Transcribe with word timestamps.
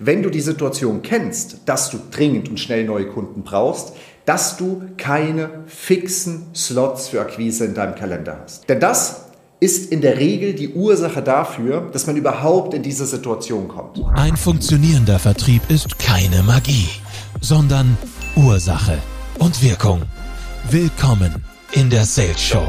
Wenn 0.00 0.22
du 0.22 0.30
die 0.30 0.40
Situation 0.40 1.02
kennst, 1.02 1.62
dass 1.66 1.90
du 1.90 1.98
dringend 2.10 2.48
und 2.48 2.60
schnell 2.60 2.84
neue 2.84 3.06
Kunden 3.06 3.42
brauchst, 3.42 3.94
dass 4.26 4.56
du 4.56 4.82
keine 4.96 5.64
fixen 5.66 6.46
Slots 6.54 7.08
für 7.08 7.20
Akquise 7.20 7.64
in 7.64 7.74
deinem 7.74 7.96
Kalender 7.96 8.40
hast. 8.42 8.68
Denn 8.68 8.78
das 8.78 9.24
ist 9.58 9.90
in 9.90 10.00
der 10.00 10.18
Regel 10.18 10.52
die 10.52 10.68
Ursache 10.74 11.20
dafür, 11.20 11.88
dass 11.92 12.06
man 12.06 12.16
überhaupt 12.16 12.74
in 12.74 12.82
diese 12.82 13.06
Situation 13.06 13.66
kommt. 13.66 14.00
Ein 14.14 14.36
funktionierender 14.36 15.18
Vertrieb 15.18 15.62
ist 15.68 15.98
keine 15.98 16.44
Magie, 16.44 16.88
sondern 17.40 17.98
Ursache 18.36 18.98
und 19.38 19.60
Wirkung. 19.62 20.02
Willkommen 20.70 21.44
in 21.72 21.90
der 21.90 22.04
Sales 22.04 22.40
Show. 22.40 22.68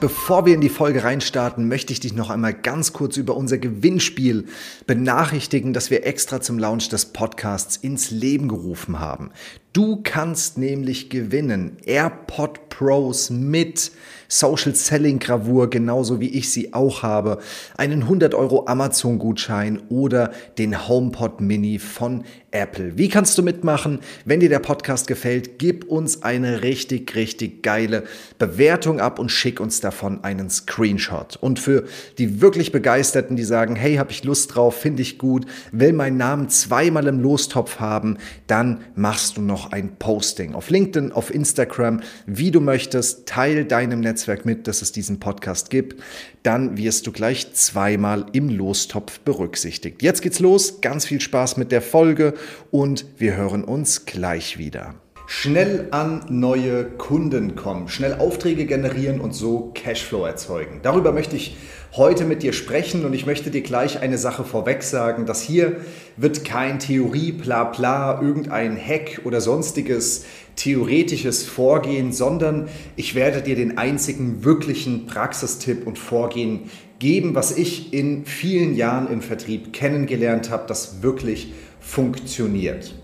Bevor 0.00 0.44
wir 0.44 0.54
in 0.54 0.60
die 0.60 0.68
Folge 0.68 1.04
reinstarten, 1.04 1.68
möchte 1.68 1.92
ich 1.92 2.00
dich 2.00 2.14
noch 2.14 2.28
einmal 2.28 2.52
ganz 2.52 2.92
kurz 2.92 3.16
über 3.16 3.36
unser 3.36 3.58
Gewinnspiel 3.58 4.46
benachrichtigen, 4.86 5.72
das 5.72 5.90
wir 5.90 6.04
extra 6.04 6.40
zum 6.40 6.58
Launch 6.58 6.88
des 6.88 7.06
Podcasts 7.06 7.76
ins 7.76 8.10
Leben 8.10 8.48
gerufen 8.48 8.98
haben. 8.98 9.30
Du 9.72 10.00
kannst 10.02 10.58
nämlich 10.58 11.10
gewinnen 11.10 11.78
AirPod 11.84 12.63
Pros 12.76 13.30
mit 13.30 13.92
Social 14.28 14.74
Selling 14.74 15.20
Gravur, 15.20 15.70
genauso 15.70 16.20
wie 16.20 16.28
ich 16.28 16.50
sie 16.50 16.74
auch 16.74 17.02
habe, 17.02 17.38
einen 17.76 18.02
100 18.02 18.34
Euro 18.34 18.66
Amazon 18.66 19.18
Gutschein 19.18 19.82
oder 19.88 20.32
den 20.58 20.88
HomePod 20.88 21.40
Mini 21.40 21.78
von 21.78 22.24
Apple. 22.50 22.96
Wie 22.96 23.08
kannst 23.08 23.36
du 23.36 23.42
mitmachen? 23.42 23.98
Wenn 24.24 24.40
dir 24.40 24.48
der 24.48 24.60
Podcast 24.60 25.08
gefällt, 25.08 25.58
gib 25.58 25.84
uns 25.84 26.22
eine 26.22 26.62
richtig, 26.62 27.14
richtig 27.16 27.62
geile 27.62 28.04
Bewertung 28.38 29.00
ab 29.00 29.18
und 29.18 29.30
schick 29.30 29.60
uns 29.60 29.80
davon 29.80 30.22
einen 30.22 30.50
Screenshot. 30.50 31.36
Und 31.36 31.58
für 31.58 31.84
die 32.18 32.40
wirklich 32.40 32.70
Begeisterten, 32.70 33.36
die 33.36 33.44
sagen, 33.44 33.74
hey, 33.74 33.96
habe 33.96 34.12
ich 34.12 34.24
Lust 34.24 34.54
drauf, 34.54 34.76
finde 34.76 35.02
ich 35.02 35.18
gut, 35.18 35.46
will 35.72 35.92
meinen 35.92 36.16
Namen 36.16 36.48
zweimal 36.48 37.08
im 37.08 37.20
Lostopf 37.20 37.80
haben, 37.80 38.18
dann 38.46 38.82
machst 38.94 39.36
du 39.36 39.42
noch 39.42 39.72
ein 39.72 39.96
Posting 39.96 40.54
auf 40.54 40.70
LinkedIn, 40.70 41.12
auf 41.12 41.34
Instagram, 41.34 42.00
wie 42.26 42.52
du 42.52 42.60
möchtest. 42.64 43.26
Teil 43.26 43.64
deinem 43.64 44.00
Netzwerk 44.00 44.44
mit, 44.44 44.66
dass 44.66 44.82
es 44.82 44.92
diesen 44.92 45.20
Podcast 45.20 45.70
gibt. 45.70 46.02
Dann 46.42 46.76
wirst 46.76 47.06
du 47.06 47.12
gleich 47.12 47.52
zweimal 47.54 48.26
im 48.32 48.48
Lostopf 48.48 49.20
berücksichtigt. 49.20 50.02
Jetzt 50.02 50.22
geht's 50.22 50.40
los. 50.40 50.80
Ganz 50.80 51.06
viel 51.06 51.20
Spaß 51.20 51.56
mit 51.56 51.72
der 51.72 51.82
Folge 51.82 52.34
und 52.70 53.06
wir 53.18 53.36
hören 53.36 53.64
uns 53.64 54.06
gleich 54.06 54.58
wieder. 54.58 54.94
Schnell 55.26 55.88
an 55.90 56.26
neue 56.28 56.84
Kunden 56.84 57.56
kommen, 57.56 57.88
schnell 57.88 58.12
Aufträge 58.12 58.66
generieren 58.66 59.20
und 59.20 59.34
so 59.34 59.70
Cashflow 59.74 60.26
erzeugen. 60.26 60.80
Darüber 60.82 61.12
möchte 61.12 61.34
ich 61.34 61.56
heute 61.96 62.24
mit 62.26 62.42
dir 62.42 62.52
sprechen 62.52 63.06
und 63.06 63.14
ich 63.14 63.24
möchte 63.24 63.50
dir 63.50 63.62
gleich 63.62 64.00
eine 64.00 64.18
Sache 64.18 64.44
vorweg 64.44 64.82
sagen, 64.82 65.24
dass 65.24 65.40
hier 65.40 65.76
wird 66.18 66.44
kein 66.44 66.78
Theorie, 66.78 67.32
bla 67.32 67.64
bla, 67.64 68.20
irgendein 68.20 68.76
Hack 68.76 69.22
oder 69.24 69.40
sonstiges 69.40 70.26
theoretisches 70.56 71.44
Vorgehen, 71.44 72.12
sondern 72.12 72.68
ich 72.96 73.14
werde 73.14 73.42
dir 73.42 73.56
den 73.56 73.78
einzigen 73.78 74.44
wirklichen 74.44 75.06
Praxistipp 75.06 75.86
und 75.86 75.98
Vorgehen 75.98 76.70
geben, 76.98 77.34
was 77.34 77.56
ich 77.56 77.92
in 77.92 78.24
vielen 78.24 78.74
Jahren 78.74 79.10
im 79.10 79.20
Vertrieb 79.20 79.72
kennengelernt 79.72 80.50
habe, 80.50 80.64
das 80.66 81.02
wirklich 81.02 81.52
funktioniert. 81.80 82.94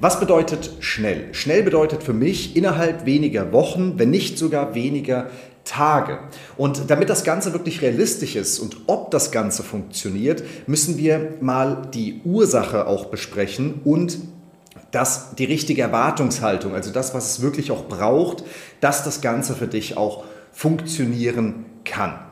Was 0.00 0.18
bedeutet 0.18 0.70
schnell? 0.80 1.28
Schnell 1.32 1.62
bedeutet 1.62 2.02
für 2.02 2.14
mich 2.14 2.56
innerhalb 2.56 3.04
weniger 3.04 3.52
Wochen, 3.52 3.98
wenn 3.98 4.08
nicht 4.10 4.38
sogar 4.38 4.74
weniger 4.74 5.30
Tage. 5.64 6.20
Und 6.56 6.88
damit 6.88 7.10
das 7.10 7.22
Ganze 7.22 7.52
wirklich 7.52 7.82
realistisch 7.82 8.34
ist 8.34 8.60
und 8.60 8.78
ob 8.86 9.10
das 9.10 9.30
Ganze 9.30 9.62
funktioniert, 9.62 10.42
müssen 10.66 10.96
wir 10.96 11.34
mal 11.40 11.82
die 11.92 12.22
Ursache 12.24 12.86
auch 12.86 13.06
besprechen 13.06 13.80
und 13.84 14.18
das, 14.90 15.34
die 15.36 15.44
richtige 15.44 15.82
Erwartungshaltung, 15.82 16.74
also 16.74 16.90
das, 16.90 17.14
was 17.14 17.30
es 17.30 17.42
wirklich 17.42 17.70
auch 17.70 17.88
braucht, 17.88 18.44
dass 18.80 19.04
das 19.04 19.20
Ganze 19.20 19.54
für 19.54 19.66
dich 19.66 19.96
auch 19.96 20.24
funktionieren 20.52 21.66
kann. 21.84 22.29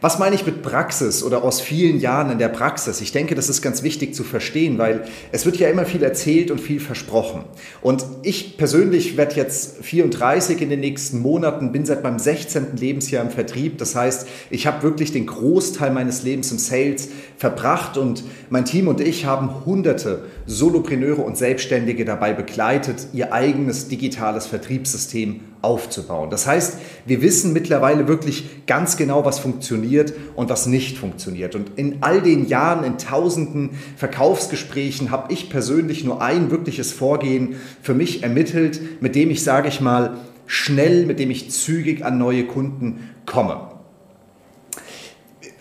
Was 0.00 0.18
meine 0.18 0.34
ich 0.34 0.44
mit 0.44 0.62
Praxis 0.62 1.22
oder 1.22 1.42
aus 1.44 1.60
vielen 1.60 2.00
Jahren 2.00 2.30
in 2.30 2.38
der 2.38 2.48
Praxis? 2.48 3.00
Ich 3.00 3.12
denke, 3.12 3.34
das 3.34 3.48
ist 3.48 3.62
ganz 3.62 3.82
wichtig 3.82 4.14
zu 4.14 4.24
verstehen, 4.24 4.78
weil 4.78 5.04
es 5.32 5.46
wird 5.46 5.56
ja 5.56 5.68
immer 5.68 5.84
viel 5.84 6.02
erzählt 6.02 6.50
und 6.50 6.60
viel 6.60 6.80
versprochen. 6.80 7.44
Und 7.80 8.04
ich 8.22 8.56
persönlich 8.56 9.16
werde 9.16 9.36
jetzt 9.36 9.84
34 9.84 10.60
in 10.60 10.70
den 10.70 10.80
nächsten 10.80 11.20
Monaten, 11.20 11.72
bin 11.72 11.86
seit 11.86 12.02
meinem 12.02 12.18
16. 12.18 12.76
Lebensjahr 12.76 13.24
im 13.24 13.30
Vertrieb. 13.30 13.78
Das 13.78 13.94
heißt, 13.94 14.26
ich 14.50 14.66
habe 14.66 14.82
wirklich 14.82 15.12
den 15.12 15.26
Großteil 15.26 15.90
meines 15.90 16.22
Lebens 16.22 16.50
im 16.52 16.58
Sales 16.58 17.08
verbracht 17.36 17.96
und 17.96 18.24
mein 18.50 18.64
Team 18.64 18.88
und 18.88 19.00
ich 19.00 19.26
haben 19.26 19.64
hunderte 19.64 20.24
Solopreneure 20.46 21.22
und 21.22 21.36
Selbstständige 21.36 22.04
dabei 22.04 22.32
begleitet, 22.32 23.08
ihr 23.12 23.32
eigenes 23.32 23.88
digitales 23.88 24.46
Vertriebssystem 24.46 25.40
aufzubauen. 25.64 26.30
Das 26.30 26.46
heißt, 26.46 26.78
wir 27.06 27.22
wissen 27.22 27.52
mittlerweile 27.52 28.06
wirklich 28.06 28.66
ganz 28.66 28.96
genau, 28.96 29.24
was 29.24 29.38
funktioniert 29.38 30.12
und 30.36 30.50
was 30.50 30.66
nicht 30.66 30.98
funktioniert. 30.98 31.54
Und 31.54 31.72
in 31.76 31.98
all 32.02 32.22
den 32.22 32.46
Jahren, 32.46 32.84
in 32.84 32.98
tausenden 32.98 33.70
Verkaufsgesprächen 33.96 35.10
habe 35.10 35.32
ich 35.32 35.50
persönlich 35.50 36.04
nur 36.04 36.22
ein 36.22 36.50
wirkliches 36.50 36.92
Vorgehen 36.92 37.56
für 37.82 37.94
mich 37.94 38.22
ermittelt, 38.22 39.02
mit 39.02 39.14
dem 39.14 39.30
ich, 39.30 39.42
sage 39.42 39.68
ich 39.68 39.80
mal, 39.80 40.18
schnell, 40.46 41.06
mit 41.06 41.18
dem 41.18 41.30
ich 41.30 41.50
zügig 41.50 42.04
an 42.04 42.18
neue 42.18 42.44
Kunden 42.44 43.10
komme. 43.26 43.73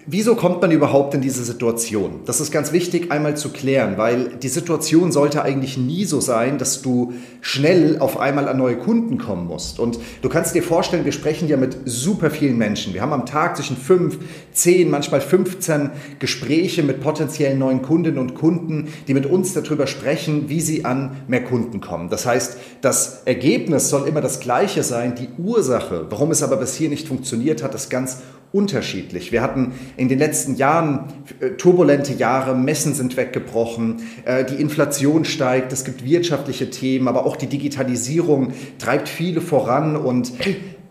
Wieso 0.05 0.35
kommt 0.35 0.61
man 0.61 0.71
überhaupt 0.71 1.13
in 1.13 1.21
diese 1.21 1.45
Situation? 1.45 2.21
Das 2.25 2.41
ist 2.41 2.51
ganz 2.51 2.73
wichtig 2.73 3.09
einmal 3.09 3.37
zu 3.37 3.49
klären, 3.49 3.97
weil 3.97 4.35
die 4.35 4.49
Situation 4.49 5.13
sollte 5.13 5.43
eigentlich 5.43 5.77
nie 5.77 6.03
so 6.03 6.19
sein, 6.19 6.57
dass 6.57 6.81
du 6.81 7.13
schnell 7.39 7.99
auf 7.99 8.19
einmal 8.19 8.49
an 8.49 8.57
neue 8.57 8.75
Kunden 8.75 9.17
kommen 9.17 9.47
musst. 9.47 9.79
Und 9.79 9.97
du 10.21 10.27
kannst 10.27 10.55
dir 10.55 10.63
vorstellen, 10.63 11.05
wir 11.05 11.13
sprechen 11.13 11.47
ja 11.47 11.55
mit 11.55 11.77
super 11.85 12.31
vielen 12.31 12.57
Menschen. 12.57 12.93
Wir 12.93 13.01
haben 13.01 13.13
am 13.13 13.25
Tag 13.25 13.55
zwischen 13.55 13.77
fünf, 13.77 14.19
zehn, 14.51 14.89
manchmal 14.89 15.21
15 15.21 15.91
Gespräche 16.19 16.83
mit 16.83 16.99
potenziellen 16.99 17.59
neuen 17.59 17.81
Kundinnen 17.81 18.19
und 18.19 18.35
Kunden, 18.35 18.89
die 19.07 19.13
mit 19.13 19.25
uns 19.25 19.53
darüber 19.53 19.87
sprechen, 19.87 20.49
wie 20.49 20.59
sie 20.59 20.83
an 20.83 21.15
mehr 21.29 21.45
Kunden 21.45 21.79
kommen. 21.79 22.09
Das 22.09 22.25
heißt, 22.25 22.57
das 22.81 23.21
Ergebnis 23.23 23.89
soll 23.89 24.05
immer 24.09 24.19
das 24.19 24.41
gleiche 24.41 24.83
sein. 24.83 25.15
Die 25.15 25.29
Ursache, 25.41 26.07
warum 26.09 26.31
es 26.31 26.43
aber 26.43 26.57
bis 26.57 26.75
hier 26.75 26.89
nicht 26.89 27.07
funktioniert 27.07 27.63
hat, 27.63 27.73
ist 27.73 27.89
ganz 27.89 28.17
unterschiedlich. 28.53 29.31
Wir 29.31 29.41
hatten 29.41 29.73
in 29.97 30.07
den 30.07 30.19
letzten 30.19 30.55
Jahren 30.55 31.11
äh, 31.39 31.49
turbulente 31.49 32.13
Jahre, 32.13 32.55
Messen 32.55 32.93
sind 32.93 33.17
weggebrochen, 33.17 34.03
äh, 34.25 34.45
die 34.45 34.55
Inflation 34.55 35.25
steigt, 35.25 35.73
es 35.73 35.83
gibt 35.83 36.05
wirtschaftliche 36.05 36.69
Themen, 36.69 37.07
aber 37.07 37.25
auch 37.25 37.35
die 37.35 37.47
Digitalisierung 37.47 38.53
treibt 38.77 39.09
viele 39.09 39.41
voran 39.41 39.95
und 39.95 40.31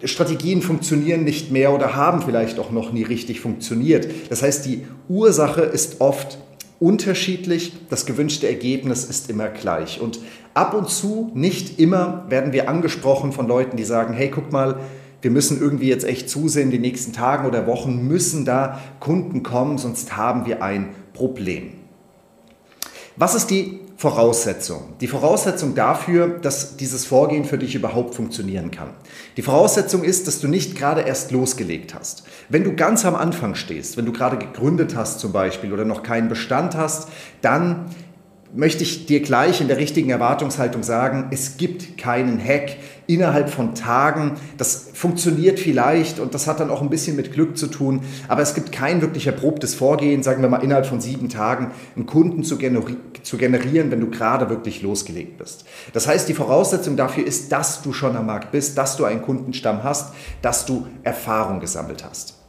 Strategien 0.05 0.62
funktionieren 0.62 1.23
nicht 1.23 1.53
mehr 1.53 1.73
oder 1.73 1.95
haben 1.95 2.23
vielleicht 2.23 2.59
auch 2.59 2.73
noch 2.73 2.93
nie 2.93 3.05
richtig 3.05 3.41
funktioniert. 3.41 4.09
Das 4.29 4.43
heißt, 4.43 4.67
die 4.67 4.84
Ursache 5.09 5.62
ist 5.62 6.00
oft 6.00 6.39
unterschiedlich, 6.81 7.73
das 7.91 8.06
gewünschte 8.06 8.49
Ergebnis 8.49 9.05
ist 9.05 9.31
immer 9.31 9.47
gleich. 9.47 10.00
Und 10.00 10.19
ab 10.55 10.75
und 10.75 10.91
zu, 10.91 11.31
nicht 11.34 11.79
immer, 11.79 12.27
werden 12.29 12.53
wir 12.53 12.69
angesprochen 12.69 13.31
von 13.31 13.47
Leuten, 13.47 13.77
die 13.77 13.84
sagen, 13.84 14.15
hey, 14.15 14.33
guck 14.34 14.50
mal, 14.50 14.81
wir 15.22 15.31
müssen 15.31 15.60
irgendwie 15.60 15.88
jetzt 15.88 16.05
echt 16.05 16.28
zusehen, 16.28 16.71
die 16.71 16.78
nächsten 16.78 17.12
Tagen 17.12 17.47
oder 17.47 17.66
Wochen 17.66 18.06
müssen 18.06 18.44
da 18.44 18.81
Kunden 19.00 19.43
kommen, 19.43 19.78
sonst 19.78 20.16
haben 20.16 20.47
wir 20.47 20.62
ein 20.62 20.91
Problem. 21.15 21.72
Was 23.16 23.34
ist 23.34 23.50
die 23.50 23.81
Voraussetzung? 23.97 24.94
Die 25.00 25.06
Voraussetzung 25.06 25.77
dafür, 25.77 26.27
dass 26.27 26.77
dieses 26.77 27.05
Vorgehen 27.05 27.44
für 27.44 27.56
dich 27.56 27.77
überhaupt 27.77 28.16
funktionieren 28.16 28.72
kann. 28.72 28.91
Die 29.37 29.43
Voraussetzung 29.43 30.03
ist, 30.03 30.27
dass 30.27 30.41
du 30.41 30.49
nicht 30.49 30.77
gerade 30.77 31.03
erst 31.03 31.31
losgelegt 31.31 31.94
hast. 31.94 32.25
Wenn 32.49 32.65
du 32.65 32.75
ganz 32.75 33.05
am 33.05 33.15
Anfang 33.15 33.55
stehst, 33.55 33.97
wenn 33.97 34.06
du 34.06 34.12
gerade 34.12 34.38
gegründet 34.38 34.96
hast 34.96 35.20
zum 35.20 35.31
Beispiel 35.31 35.73
oder 35.73 35.85
noch 35.85 36.02
keinen 36.02 36.29
Bestand 36.29 36.75
hast, 36.75 37.08
dann 37.43 37.87
möchte 38.55 38.82
ich 38.82 39.06
dir 39.06 39.20
gleich 39.20 39.61
in 39.61 39.69
der 39.69 39.79
richtigen 39.79 40.11
Erwartungshaltung 40.11 40.82
sagen, 40.82 41.29
es 41.31 41.56
gibt 41.56 41.96
keinen 41.96 42.43
Hack 42.43 42.76
innerhalb 43.14 43.50
von 43.50 43.75
Tagen. 43.75 44.32
Das 44.59 44.88
funktioniert 44.94 45.59
vielleicht 45.59 46.20
und 46.20 46.35
das 46.35 46.47
hat 46.47 46.61
dann 46.61 46.70
auch 46.70 46.82
ein 46.82 46.91
bisschen 46.91 47.17
mit 47.17 47.32
Glück 47.32 47.56
zu 47.56 47.67
tun, 47.67 48.03
aber 48.29 48.43
es 48.43 48.55
gibt 48.55 48.73
kein 48.73 49.00
wirklich 49.00 49.26
erprobtes 49.26 49.75
Vorgehen, 49.75 50.23
sagen 50.23 50.43
wir 50.43 50.49
mal 50.49 50.62
innerhalb 50.62 50.87
von 50.87 51.00
sieben 51.00 51.29
Tagen, 51.29 51.73
einen 51.97 52.06
Kunden 52.06 52.44
zu, 52.44 52.59
generi 52.59 52.97
zu 53.23 53.37
generieren, 53.37 53.91
wenn 53.91 54.00
du 54.00 54.11
gerade 54.11 54.50
wirklich 54.50 54.82
losgelegt 54.82 55.38
bist. 55.38 55.64
Das 55.93 56.06
heißt, 56.06 56.29
die 56.29 56.35
Voraussetzung 56.35 56.97
dafür 56.97 57.26
ist, 57.26 57.53
dass 57.53 57.82
du 57.82 57.93
schon 57.93 58.17
am 58.17 58.26
Markt 58.26 58.53
bist, 58.53 58.76
dass 58.79 58.97
du 58.97 59.05
einen 59.05 59.23
Kundenstamm 59.23 59.82
hast, 59.82 60.12
dass 60.43 60.67
du 60.67 60.87
Erfahrung 61.03 61.61
gesammelt 61.61 62.05
hast. 62.05 62.42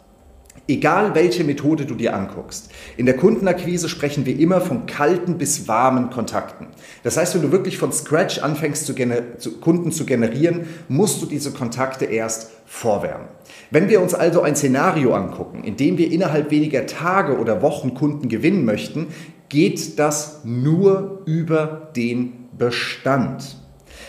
Egal 0.66 1.14
welche 1.14 1.44
Methode 1.44 1.86
du 1.86 1.94
dir 1.94 2.16
anguckst. 2.16 2.70
In 2.96 3.06
der 3.06 3.18
Kundenakquise 3.18 3.90
sprechen 3.90 4.26
wir 4.26 4.40
immer 4.40 4.62
von 4.62 4.86
kalten 4.86 5.38
bis 5.38 5.68
warmen 5.68 6.10
Kontakten. 6.10 6.68
Das 7.04 7.18
heißt, 7.18 7.36
wenn 7.36 7.42
du 7.42 7.52
wirklich 7.52 7.78
von 7.78 7.92
Scratch 7.92 8.40
anfängst, 8.40 8.86
zu 8.86 8.96
zu 9.40 9.60
Kunden 9.60 9.92
zu 9.92 10.06
generieren, 10.06 10.68
musst 10.88 11.22
du 11.22 11.26
diese 11.26 11.52
Kontakte 11.52 12.06
erst 12.06 12.52
vorwärmen. 12.66 13.28
Wenn 13.72 13.90
wir 13.90 14.02
uns 14.02 14.14
also 14.14 14.42
ein 14.42 14.56
Szenario 14.56 15.14
angucken, 15.14 15.66
in 15.66 15.76
dem 15.76 15.98
wir 15.98 16.10
innerhalb 16.10 16.50
weniger 16.50 16.86
Tage 16.86 17.40
oder 17.40 17.62
Wochen 17.62 17.94
Kunden 17.94 18.30
gewinnen 18.30 18.64
möchten, 18.64 19.08
geht 19.50 20.00
das 20.00 20.46
nur 20.46 21.24
über 21.26 21.92
den 21.94 22.48
Bestand. 22.58 23.58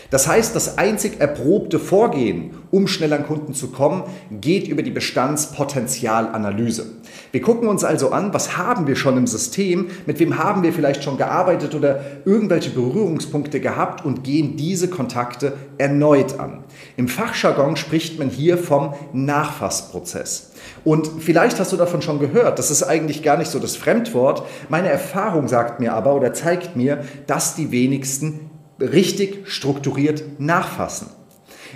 Das 0.09 0.27
heißt, 0.27 0.55
das 0.55 0.77
einzig 0.77 1.19
erprobte 1.19 1.79
Vorgehen, 1.79 2.51
um 2.75 2.87
schnell 2.87 3.13
an 3.13 3.25
Kunden 3.25 3.53
zu 3.53 3.69
kommen, 3.69 4.03
geht 4.29 4.67
über 4.67 4.83
die 4.83 4.91
Bestandspotenzialanalyse. 4.91 6.87
Wir 7.31 7.41
gucken 7.41 7.69
uns 7.69 7.85
also 7.85 8.11
an, 8.11 8.33
was 8.33 8.57
haben 8.57 8.85
wir 8.85 8.97
schon 8.97 9.15
im 9.15 9.27
System, 9.27 9.87
mit 10.05 10.19
wem 10.19 10.37
haben 10.37 10.61
wir 10.61 10.73
vielleicht 10.73 11.01
schon 11.01 11.15
gearbeitet 11.15 11.73
oder 11.73 12.01
irgendwelche 12.25 12.71
Berührungspunkte 12.71 13.61
gehabt 13.61 14.03
und 14.03 14.25
gehen 14.25 14.57
diese 14.57 14.89
Kontakte 14.89 15.53
erneut 15.77 16.37
an. 16.37 16.65
Im 16.97 17.07
Fachjargon 17.07 17.77
spricht 17.77 18.19
man 18.19 18.29
hier 18.29 18.57
vom 18.57 18.93
Nachfassprozess. 19.13 20.51
Und 20.83 21.09
vielleicht 21.19 21.61
hast 21.61 21.71
du 21.71 21.77
davon 21.77 22.01
schon 22.01 22.19
gehört, 22.19 22.59
das 22.59 22.71
ist 22.71 22.83
eigentlich 22.83 23.23
gar 23.23 23.37
nicht 23.37 23.51
so 23.51 23.59
das 23.59 23.77
Fremdwort. 23.77 24.43
Meine 24.67 24.89
Erfahrung 24.89 25.47
sagt 25.47 25.79
mir 25.79 25.93
aber 25.93 26.13
oder 26.13 26.33
zeigt 26.33 26.75
mir, 26.75 27.05
dass 27.25 27.55
die 27.55 27.71
wenigsten 27.71 28.49
richtig 28.81 29.47
strukturiert 29.49 30.23
nachfassen. 30.39 31.07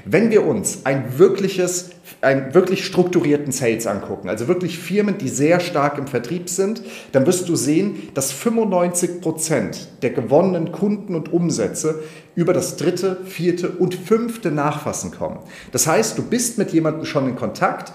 Wenn 0.05 0.29
wir 0.31 0.45
uns 0.45 0.85
ein 0.85 1.17
wirkliches, 1.17 1.91
einen 2.21 2.53
wirklich 2.53 2.85
strukturierten 2.85 3.51
Sales 3.51 3.87
angucken, 3.87 4.29
also 4.29 4.47
wirklich 4.47 4.79
Firmen, 4.79 5.17
die 5.17 5.29
sehr 5.29 5.59
stark 5.59 5.97
im 5.97 6.07
Vertrieb 6.07 6.49
sind, 6.49 6.81
dann 7.11 7.25
wirst 7.25 7.49
du 7.49 7.55
sehen, 7.55 8.09
dass 8.13 8.31
95 8.31 9.21
Prozent 9.21 9.89
der 10.01 10.11
gewonnenen 10.11 10.71
Kunden 10.71 11.15
und 11.15 11.31
Umsätze 11.31 12.03
über 12.35 12.53
das 12.53 12.77
dritte, 12.77 13.17
vierte 13.25 13.69
und 13.69 13.95
fünfte 13.95 14.51
Nachfassen 14.51 15.11
kommen. 15.11 15.39
Das 15.71 15.87
heißt, 15.87 16.17
du 16.17 16.23
bist 16.23 16.57
mit 16.57 16.71
jemandem 16.71 17.05
schon 17.05 17.27
in 17.27 17.35
Kontakt 17.35 17.93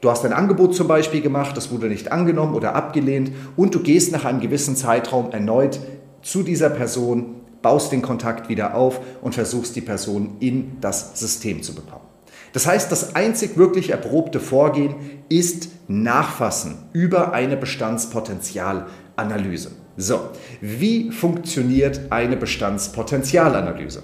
Du 0.00 0.08
hast 0.08 0.24
ein 0.24 0.32
Angebot 0.32 0.74
zum 0.74 0.88
Beispiel 0.88 1.20
gemacht, 1.20 1.58
das 1.58 1.70
wurde 1.70 1.86
nicht 1.86 2.10
angenommen 2.10 2.54
oder 2.54 2.74
abgelehnt 2.74 3.32
und 3.56 3.74
du 3.74 3.80
gehst 3.80 4.12
nach 4.12 4.24
einem 4.24 4.40
gewissen 4.40 4.74
Zeitraum 4.74 5.30
erneut 5.30 5.78
zu 6.22 6.42
dieser 6.42 6.70
Person 6.70 7.39
baust 7.62 7.92
den 7.92 8.02
Kontakt 8.02 8.48
wieder 8.48 8.74
auf 8.74 9.00
und 9.20 9.34
versuchst 9.34 9.76
die 9.76 9.80
Person 9.80 10.36
in 10.40 10.78
das 10.80 11.18
System 11.18 11.62
zu 11.62 11.74
bekommen. 11.74 12.04
Das 12.52 12.66
heißt, 12.66 12.90
das 12.90 13.14
einzig 13.14 13.56
wirklich 13.56 13.90
erprobte 13.90 14.40
Vorgehen 14.40 14.96
ist 15.28 15.68
Nachfassen 15.88 16.78
über 16.92 17.32
eine 17.32 17.56
Bestandspotenzialanalyse. 17.56 19.70
So, 19.96 20.30
wie 20.60 21.12
funktioniert 21.12 22.00
eine 22.10 22.36
Bestandspotenzialanalyse? 22.36 24.02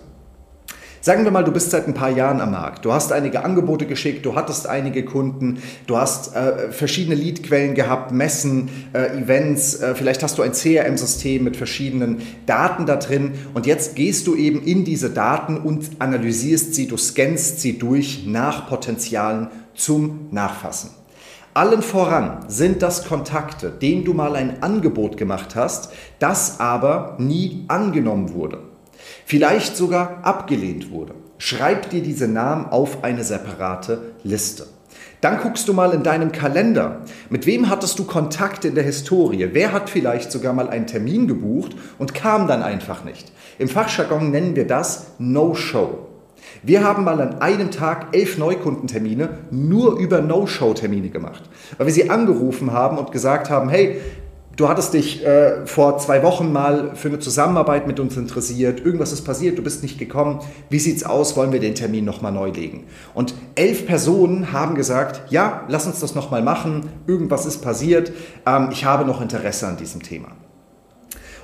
Sagen 1.06 1.22
wir 1.22 1.30
mal, 1.30 1.44
du 1.44 1.52
bist 1.52 1.70
seit 1.70 1.86
ein 1.86 1.94
paar 1.94 2.10
Jahren 2.10 2.40
am 2.40 2.50
Markt. 2.50 2.84
Du 2.84 2.92
hast 2.92 3.12
einige 3.12 3.44
Angebote 3.44 3.86
geschickt, 3.86 4.26
du 4.26 4.34
hattest 4.34 4.66
einige 4.66 5.04
Kunden, 5.04 5.58
du 5.86 5.98
hast 5.98 6.34
äh, 6.34 6.72
verschiedene 6.72 7.14
Leadquellen 7.14 7.76
gehabt, 7.76 8.10
Messen, 8.10 8.68
äh, 8.92 9.16
Events, 9.16 9.76
äh, 9.76 9.94
vielleicht 9.94 10.24
hast 10.24 10.36
du 10.36 10.42
ein 10.42 10.50
CRM-System 10.50 11.44
mit 11.44 11.56
verschiedenen 11.56 12.22
Daten 12.46 12.86
da 12.86 12.96
drin 12.96 13.34
und 13.54 13.66
jetzt 13.66 13.94
gehst 13.94 14.26
du 14.26 14.34
eben 14.34 14.60
in 14.64 14.84
diese 14.84 15.10
Daten 15.10 15.58
und 15.58 15.90
analysierst 16.00 16.74
sie, 16.74 16.88
du 16.88 16.96
scannst 16.96 17.60
sie 17.60 17.78
durch 17.78 18.24
nach 18.26 18.68
Potenzialen 18.68 19.46
zum 19.76 20.26
Nachfassen. 20.32 20.90
Allen 21.54 21.82
voran 21.82 22.46
sind 22.48 22.82
das 22.82 23.06
Kontakte, 23.06 23.70
denen 23.70 24.04
du 24.04 24.12
mal 24.12 24.34
ein 24.34 24.60
Angebot 24.60 25.16
gemacht 25.18 25.54
hast, 25.54 25.92
das 26.18 26.58
aber 26.58 27.14
nie 27.20 27.64
angenommen 27.68 28.34
wurde 28.34 28.58
vielleicht 29.26 29.76
sogar 29.76 30.20
abgelehnt 30.22 30.90
wurde. 30.90 31.14
Schreib 31.36 31.90
dir 31.90 32.00
diese 32.00 32.28
Namen 32.28 32.66
auf 32.66 33.04
eine 33.04 33.24
separate 33.24 34.14
Liste. 34.22 34.66
Dann 35.20 35.40
guckst 35.40 35.66
du 35.66 35.72
mal 35.72 35.92
in 35.92 36.02
deinem 36.02 36.30
Kalender. 36.30 37.02
Mit 37.28 37.44
wem 37.44 37.68
hattest 37.68 37.98
du 37.98 38.04
Kontakt 38.04 38.64
in 38.64 38.74
der 38.74 38.84
Historie? 38.84 39.48
Wer 39.52 39.72
hat 39.72 39.90
vielleicht 39.90 40.30
sogar 40.30 40.52
mal 40.52 40.68
einen 40.68 40.86
Termin 40.86 41.26
gebucht 41.26 41.74
und 41.98 42.14
kam 42.14 42.46
dann 42.46 42.62
einfach 42.62 43.04
nicht? 43.04 43.32
Im 43.58 43.68
Fachjargon 43.68 44.30
nennen 44.30 44.54
wir 44.54 44.66
das 44.66 45.08
No-Show. 45.18 46.06
Wir 46.62 46.84
haben 46.84 47.04
mal 47.04 47.20
an 47.20 47.40
einem 47.40 47.70
Tag 47.72 48.14
elf 48.14 48.38
Neukundentermine 48.38 49.38
nur 49.50 49.98
über 49.98 50.20
No-Show-Termine 50.20 51.08
gemacht, 51.10 51.42
weil 51.76 51.86
wir 51.86 51.94
sie 51.94 52.08
angerufen 52.10 52.72
haben 52.72 52.98
und 52.98 53.10
gesagt 53.10 53.50
haben, 53.50 53.68
hey, 53.68 54.00
Du 54.56 54.70
hattest 54.70 54.94
dich 54.94 55.22
äh, 55.22 55.66
vor 55.66 55.98
zwei 55.98 56.22
Wochen 56.22 56.50
mal 56.50 56.96
für 56.96 57.08
eine 57.08 57.18
Zusammenarbeit 57.18 57.86
mit 57.86 58.00
uns 58.00 58.16
interessiert. 58.16 58.80
Irgendwas 58.80 59.12
ist 59.12 59.20
passiert, 59.22 59.58
du 59.58 59.62
bist 59.62 59.82
nicht 59.82 59.98
gekommen. 59.98 60.40
Wie 60.70 60.78
sieht's 60.78 61.04
aus? 61.04 61.36
Wollen 61.36 61.52
wir 61.52 61.60
den 61.60 61.74
Termin 61.74 62.06
nochmal 62.06 62.32
neu 62.32 62.48
legen? 62.48 62.84
Und 63.12 63.34
elf 63.54 63.86
Personen 63.86 64.52
haben 64.52 64.74
gesagt, 64.74 65.30
ja, 65.30 65.64
lass 65.68 65.86
uns 65.86 66.00
das 66.00 66.14
nochmal 66.14 66.40
machen. 66.40 66.88
Irgendwas 67.06 67.44
ist 67.44 67.58
passiert. 67.58 68.12
Ähm, 68.46 68.70
ich 68.72 68.86
habe 68.86 69.04
noch 69.04 69.20
Interesse 69.20 69.66
an 69.66 69.76
diesem 69.76 70.02
Thema. 70.02 70.28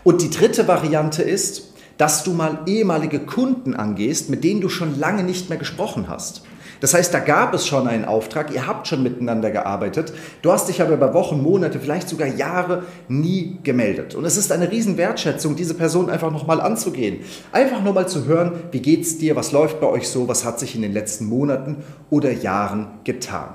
Und 0.05 0.23
die 0.23 0.31
dritte 0.31 0.67
Variante 0.67 1.23
ist, 1.23 1.75
dass 1.99 2.25
du 2.25 2.33
mal 2.33 2.61
ehemalige 2.65 3.21
Kunden 3.21 3.75
angehst, 3.75 4.31
mit 4.31 4.43
denen 4.43 4.63
du 4.63 4.71
schon 4.71 4.99
lange 4.99 5.23
nicht 5.23 5.51
mehr 5.51 5.59
gesprochen 5.59 6.07
hast. 6.09 6.45
Das 6.83 6.95
heißt, 6.95 7.15
da 7.15 7.21
gab 7.21 7.55
es 7.55 7.65
schon 7.65 7.87
einen 7.87 8.05
Auftrag, 8.05 8.53
ihr 8.53 8.67
habt 8.67 8.89
schon 8.89 9.05
miteinander 9.05 9.53
gearbeitet, 9.53 10.13
du 10.43 10.51
hast 10.51 10.69
dich 10.69 10.83
aber 10.83 10.95
über 10.95 11.15
Wochen, 11.15 11.41
Monate, 11.41 11.79
vielleicht 11.79 12.09
sogar 12.09 12.27
Jahre 12.27 12.83
nie 13.07 13.59
gemeldet. 13.63 14.17
Und 14.17 14.25
es 14.25 14.37
ist 14.37 14.51
eine 14.51 14.69
Riesenwertschätzung, 14.69 15.55
diese 15.55 15.75
Person 15.75 16.11
einfach 16.11 16.33
nochmal 16.33 16.61
anzugehen. 16.61 17.21
Einfach 17.53 17.85
nur 17.85 17.93
mal 17.93 18.09
zu 18.09 18.25
hören, 18.25 18.65
wie 18.73 18.81
geht's 18.81 19.17
dir, 19.17 19.37
was 19.37 19.53
läuft 19.53 19.81
bei 19.81 19.87
euch 19.87 20.09
so, 20.09 20.27
was 20.27 20.45
hat 20.45 20.59
sich 20.59 20.75
in 20.75 20.83
den 20.83 20.93
letzten 20.93 21.27
Monaten 21.27 21.77
oder 22.11 22.33
Jahren 22.33 22.89
getan. 23.05 23.51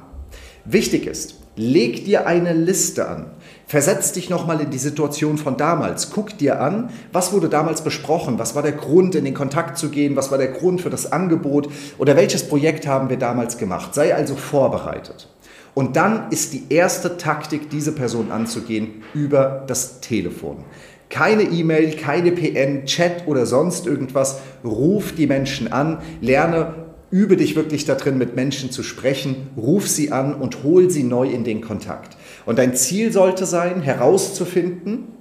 Wichtig 0.63 1.05
ist, 1.05 1.35
leg 1.57 2.05
dir 2.05 2.25
eine 2.25 2.53
Liste 2.53 3.09
an. 3.09 3.25
Versetz 3.65 4.13
dich 4.13 4.29
nochmal 4.29 4.61
in 4.61 4.69
die 4.69 4.77
Situation 4.77 5.37
von 5.37 5.57
damals. 5.57 6.11
Guck 6.11 6.37
dir 6.37 6.61
an, 6.61 6.89
was 7.11 7.33
wurde 7.33 7.49
damals 7.49 7.81
besprochen, 7.81 8.39
was 8.39 8.55
war 8.55 8.61
der 8.63 8.71
Grund, 8.71 9.13
in 9.15 9.25
den 9.25 9.33
Kontakt 9.33 9.77
zu 9.77 9.89
gehen, 9.89 10.15
was 10.15 10.31
war 10.31 10.37
der 10.37 10.47
Grund 10.47 10.79
für 10.79 10.89
das 10.89 11.11
Angebot 11.11 11.67
oder 11.97 12.15
welches 12.15 12.47
Projekt 12.47 12.87
haben 12.87 13.09
wir 13.09 13.17
damals 13.17 13.57
gemacht. 13.57 13.93
Sei 13.93 14.15
also 14.15 14.35
vorbereitet. 14.35 15.27
Und 15.73 15.95
dann 15.95 16.31
ist 16.31 16.53
die 16.53 16.63
erste 16.69 17.17
Taktik, 17.17 17.69
diese 17.69 17.91
Person 17.91 18.31
anzugehen, 18.31 19.03
über 19.13 19.65
das 19.67 19.99
Telefon. 19.99 20.63
Keine 21.09 21.43
E-Mail, 21.43 21.95
keine 21.95 22.31
PN, 22.31 22.85
Chat 22.85 23.27
oder 23.27 23.45
sonst 23.45 23.85
irgendwas. 23.85 24.39
Ruf 24.63 25.13
die 25.13 25.27
Menschen 25.27 25.71
an, 25.71 25.99
lerne 26.21 26.86
Übe 27.09 27.37
dich 27.37 27.55
wirklich 27.55 27.85
darin, 27.85 28.17
mit 28.17 28.35
Menschen 28.35 28.69
zu 28.69 28.83
sprechen, 28.83 29.49
ruf 29.55 29.87
sie 29.87 30.11
an 30.11 30.35
und 30.35 30.63
hol 30.63 30.89
sie 30.89 31.03
neu 31.03 31.29
in 31.29 31.43
den 31.43 31.61
Kontakt. 31.61 32.17
Und 32.45 32.59
dein 32.59 32.75
Ziel 32.75 33.11
sollte 33.11 33.45
sein, 33.45 33.81
herauszufinden, 33.81 35.16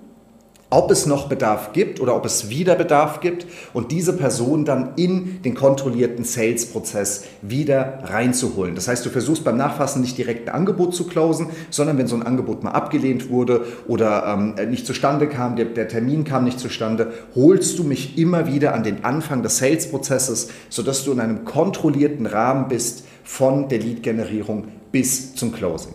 ob 0.69 0.91
es 0.91 1.07
noch 1.07 1.29
Bedarf 1.29 1.73
gibt 1.73 2.01
oder 2.01 2.17
ob 2.17 2.25
es 2.25 2.49
wieder 2.51 2.75
Bedarf 2.75 3.21
gibt 3.21 3.47
und 3.73 3.93
diese 3.93 4.17
Person 4.17 4.65
dann 4.65 4.95
in 4.97 5.43
den 5.43 5.55
kontrollierten 5.55 6.25
Sales-Prozess 6.25 7.25
wieder 7.41 8.01
reinzuholen. 8.03 8.75
Das 8.75 8.89
heißt, 8.89 9.07
du 9.07 9.11
versuchst 9.11 9.45
beim 9.45 9.57
Nachfassen 9.57 10.03
nicht 10.03 10.19
direkt 10.19 10.49
ein 10.49 10.55
Angebot 10.55 10.95
zu 10.95 11.07
closen, 11.07 11.49
sondern 11.71 11.99
wenn 11.99 12.09
so 12.09 12.17
ein 12.17 12.25
Angebot 12.25 12.65
mal 12.65 12.73
abgelehnt 12.73 13.31
wurde 13.31 13.65
oder 13.87 14.27
ähm, 14.27 14.71
nicht 14.71 14.87
zustande 14.87 15.29
kam, 15.29 15.55
der, 15.55 15.67
der 15.67 15.87
Termin 15.87 16.25
kam 16.25 16.43
nicht 16.43 16.59
zustande, 16.59 17.13
holst 17.37 17.79
du 17.79 17.85
mich 17.85 18.19
immer 18.19 18.49
wieder 18.49 18.75
an 18.75 18.83
den 18.83 19.05
Anfang 19.05 19.45
des 19.45 19.59
Sales-Prozesses, 19.59 20.49
sodass 20.69 21.05
du 21.05 21.13
in 21.13 21.21
einem 21.21 21.45
kontrollierten 21.45 22.27
Rahmen 22.27 22.67
bist 22.67 23.05
von 23.23 23.69
der 23.69 23.79
Lead-Generierung 23.79 24.69
bis 24.91 25.35
zum 25.37 25.53
Closing. 25.53 25.95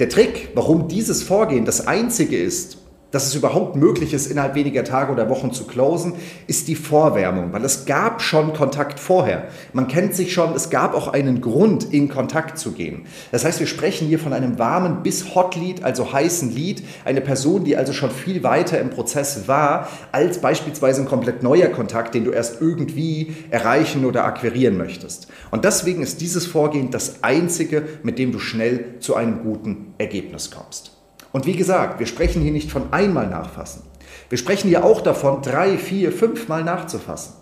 Der 0.00 0.08
Trick, 0.08 0.50
warum 0.54 0.88
dieses 0.88 1.22
Vorgehen 1.22 1.64
das 1.64 1.86
einzige 1.86 2.36
ist, 2.36 2.78
dass 3.14 3.26
es 3.26 3.34
überhaupt 3.36 3.76
möglich 3.76 4.12
ist, 4.12 4.26
innerhalb 4.26 4.56
weniger 4.56 4.82
Tage 4.82 5.12
oder 5.12 5.30
Wochen 5.30 5.52
zu 5.52 5.68
closen, 5.68 6.14
ist 6.48 6.66
die 6.66 6.74
Vorwärmung, 6.74 7.52
weil 7.52 7.64
es 7.64 7.86
gab 7.86 8.20
schon 8.20 8.52
Kontakt 8.52 8.98
vorher. 8.98 9.46
Man 9.72 9.86
kennt 9.86 10.16
sich 10.16 10.32
schon, 10.32 10.52
es 10.54 10.68
gab 10.68 10.94
auch 10.94 11.06
einen 11.06 11.40
Grund, 11.40 11.92
in 11.92 12.08
Kontakt 12.08 12.58
zu 12.58 12.72
gehen. 12.72 13.06
Das 13.30 13.44
heißt, 13.44 13.60
wir 13.60 13.68
sprechen 13.68 14.08
hier 14.08 14.18
von 14.18 14.32
einem 14.32 14.58
warmen 14.58 15.04
bis 15.04 15.36
Hot 15.36 15.54
Lead, 15.54 15.84
also 15.84 16.12
heißen 16.12 16.52
Lead, 16.52 16.82
eine 17.04 17.20
Person, 17.20 17.62
die 17.62 17.76
also 17.76 17.92
schon 17.92 18.10
viel 18.10 18.42
weiter 18.42 18.80
im 18.80 18.90
Prozess 18.90 19.46
war, 19.46 19.88
als 20.10 20.38
beispielsweise 20.38 21.02
ein 21.02 21.08
komplett 21.08 21.44
neuer 21.44 21.68
Kontakt, 21.68 22.14
den 22.16 22.24
du 22.24 22.32
erst 22.32 22.60
irgendwie 22.60 23.34
erreichen 23.50 24.04
oder 24.04 24.24
akquirieren 24.24 24.76
möchtest. 24.76 25.28
Und 25.52 25.64
deswegen 25.64 26.02
ist 26.02 26.20
dieses 26.20 26.46
Vorgehen 26.46 26.90
das 26.90 27.22
einzige, 27.22 27.84
mit 28.02 28.18
dem 28.18 28.32
du 28.32 28.40
schnell 28.40 28.96
zu 28.98 29.14
einem 29.14 29.42
guten 29.44 29.94
Ergebnis 29.98 30.50
kommst. 30.50 31.03
Und 31.34 31.46
wie 31.46 31.56
gesagt, 31.56 31.98
wir 31.98 32.06
sprechen 32.06 32.42
hier 32.42 32.52
nicht 32.52 32.70
von 32.70 32.92
einmal 32.92 33.26
nachfassen. 33.26 33.82
Wir 34.28 34.38
sprechen 34.38 34.68
hier 34.68 34.84
auch 34.84 35.00
davon, 35.00 35.42
drei, 35.42 35.78
vier, 35.78 36.12
fünfmal 36.12 36.62
nachzufassen. 36.62 37.34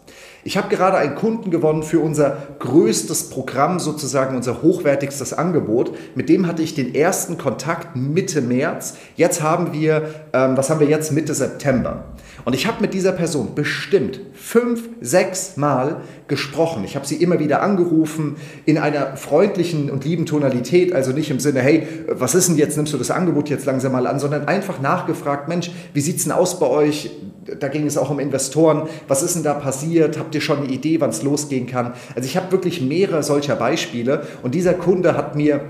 Ich 0.44 0.56
habe 0.56 0.68
gerade 0.74 0.96
einen 0.96 1.14
Kunden 1.14 1.52
gewonnen 1.52 1.84
für 1.84 2.00
unser 2.00 2.48
größtes 2.58 3.30
Programm, 3.30 3.78
sozusagen 3.78 4.34
unser 4.34 4.60
hochwertigstes 4.60 5.32
Angebot. 5.32 5.96
Mit 6.16 6.28
dem 6.28 6.48
hatte 6.48 6.62
ich 6.62 6.74
den 6.74 6.96
ersten 6.96 7.38
Kontakt 7.38 7.94
Mitte 7.94 8.40
März. 8.40 8.96
Jetzt 9.14 9.40
haben 9.40 9.72
wir, 9.72 10.08
ähm, 10.32 10.56
was 10.56 10.68
haben 10.68 10.80
wir 10.80 10.88
jetzt? 10.88 11.12
Mitte 11.12 11.32
September. 11.32 12.06
Und 12.44 12.54
ich 12.56 12.66
habe 12.66 12.80
mit 12.80 12.92
dieser 12.92 13.12
Person 13.12 13.54
bestimmt 13.54 14.18
fünf, 14.34 14.88
sechs 15.00 15.56
Mal 15.56 16.00
gesprochen. 16.26 16.82
Ich 16.84 16.96
habe 16.96 17.06
sie 17.06 17.22
immer 17.22 17.38
wieder 17.38 17.62
angerufen 17.62 18.34
in 18.64 18.78
einer 18.78 19.16
freundlichen 19.16 19.90
und 19.90 20.04
lieben 20.04 20.26
Tonalität, 20.26 20.92
also 20.92 21.12
nicht 21.12 21.30
im 21.30 21.38
Sinne, 21.38 21.60
hey, 21.60 21.86
was 22.08 22.34
ist 22.34 22.48
denn 22.48 22.56
jetzt, 22.56 22.76
nimmst 22.76 22.92
du 22.92 22.98
das 22.98 23.12
Angebot 23.12 23.48
jetzt 23.48 23.66
langsam 23.66 23.92
mal 23.92 24.08
an, 24.08 24.18
sondern 24.18 24.48
einfach 24.48 24.80
nachgefragt, 24.80 25.46
Mensch, 25.46 25.70
wie 25.94 26.00
sieht 26.00 26.16
es 26.16 26.24
denn 26.24 26.32
aus 26.32 26.58
bei 26.58 26.66
euch? 26.66 27.10
Da 27.44 27.68
ging 27.68 27.86
es 27.86 27.98
auch 27.98 28.10
um 28.10 28.20
Investoren. 28.20 28.88
Was 29.08 29.22
ist 29.22 29.34
denn 29.34 29.42
da 29.42 29.54
passiert? 29.54 30.18
Habt 30.18 30.34
ihr 30.34 30.40
schon 30.40 30.58
eine 30.58 30.68
Idee, 30.68 31.00
wann 31.00 31.10
es 31.10 31.22
losgehen 31.22 31.66
kann? 31.66 31.94
Also 32.14 32.26
ich 32.28 32.36
habe 32.36 32.52
wirklich 32.52 32.80
mehrere 32.80 33.22
solcher 33.22 33.56
Beispiele 33.56 34.26
und 34.42 34.54
dieser 34.54 34.74
Kunde 34.74 35.16
hat 35.16 35.34
mir 35.34 35.60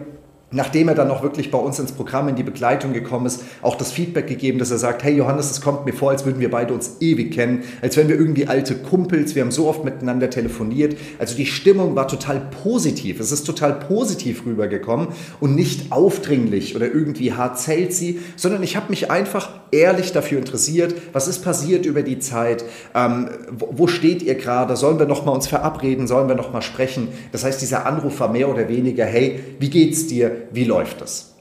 nachdem 0.52 0.88
er 0.88 0.94
dann 0.94 1.08
noch 1.08 1.22
wirklich 1.22 1.50
bei 1.50 1.58
uns 1.58 1.78
ins 1.78 1.92
Programm 1.92 2.28
in 2.28 2.36
die 2.36 2.42
Begleitung 2.42 2.92
gekommen 2.92 3.26
ist, 3.26 3.42
auch 3.62 3.74
das 3.74 3.92
Feedback 3.92 4.26
gegeben, 4.26 4.58
dass 4.58 4.70
er 4.70 4.78
sagt, 4.78 5.02
hey 5.02 5.14
Johannes, 5.14 5.50
es 5.50 5.60
kommt 5.60 5.84
mir 5.84 5.92
vor, 5.92 6.10
als 6.10 6.24
würden 6.24 6.40
wir 6.40 6.50
beide 6.50 6.74
uns 6.74 6.96
ewig 7.00 7.32
kennen, 7.32 7.64
als 7.80 7.96
wären 7.96 8.08
wir 8.08 8.16
irgendwie 8.16 8.46
alte 8.46 8.76
Kumpels, 8.76 9.34
wir 9.34 9.42
haben 9.42 9.50
so 9.50 9.68
oft 9.68 9.84
miteinander 9.84 10.30
telefoniert. 10.30 10.96
Also 11.18 11.36
die 11.36 11.46
Stimmung 11.46 11.96
war 11.96 12.08
total 12.08 12.40
positiv, 12.62 13.20
es 13.20 13.32
ist 13.32 13.44
total 13.44 13.74
positiv 13.74 14.46
rübergekommen 14.46 15.08
und 15.40 15.54
nicht 15.54 15.90
aufdringlich 15.90 16.76
oder 16.76 16.86
irgendwie 16.86 17.32
hart 17.32 17.58
zählt 17.58 17.92
sie, 17.92 18.20
sondern 18.36 18.62
ich 18.62 18.76
habe 18.76 18.90
mich 18.90 19.10
einfach 19.10 19.50
ehrlich 19.72 20.12
dafür 20.12 20.38
interessiert, 20.38 20.94
was 21.12 21.26
ist 21.26 21.40
passiert 21.40 21.86
über 21.86 22.02
die 22.02 22.18
Zeit, 22.18 22.64
ähm, 22.94 23.30
wo, 23.50 23.68
wo, 23.72 23.86
steht 23.86 24.22
ihr 24.22 24.34
gerade, 24.34 24.76
sollen 24.76 24.98
wir 24.98 25.06
nochmal 25.06 25.34
uns 25.34 25.48
verabreden, 25.48 26.06
sollen 26.06 26.28
wir 26.28 26.34
nochmal 26.34 26.62
sprechen. 26.62 27.08
Das 27.32 27.42
heißt, 27.42 27.60
dieser 27.60 27.86
Anruf 27.86 28.20
war 28.20 28.28
mehr 28.28 28.48
oder 28.50 28.68
weniger, 28.68 29.06
hey, 29.06 29.40
wie 29.58 29.70
geht's 29.70 30.06
dir, 30.06 30.41
wie 30.52 30.64
läuft 30.64 31.00
das? 31.00 31.32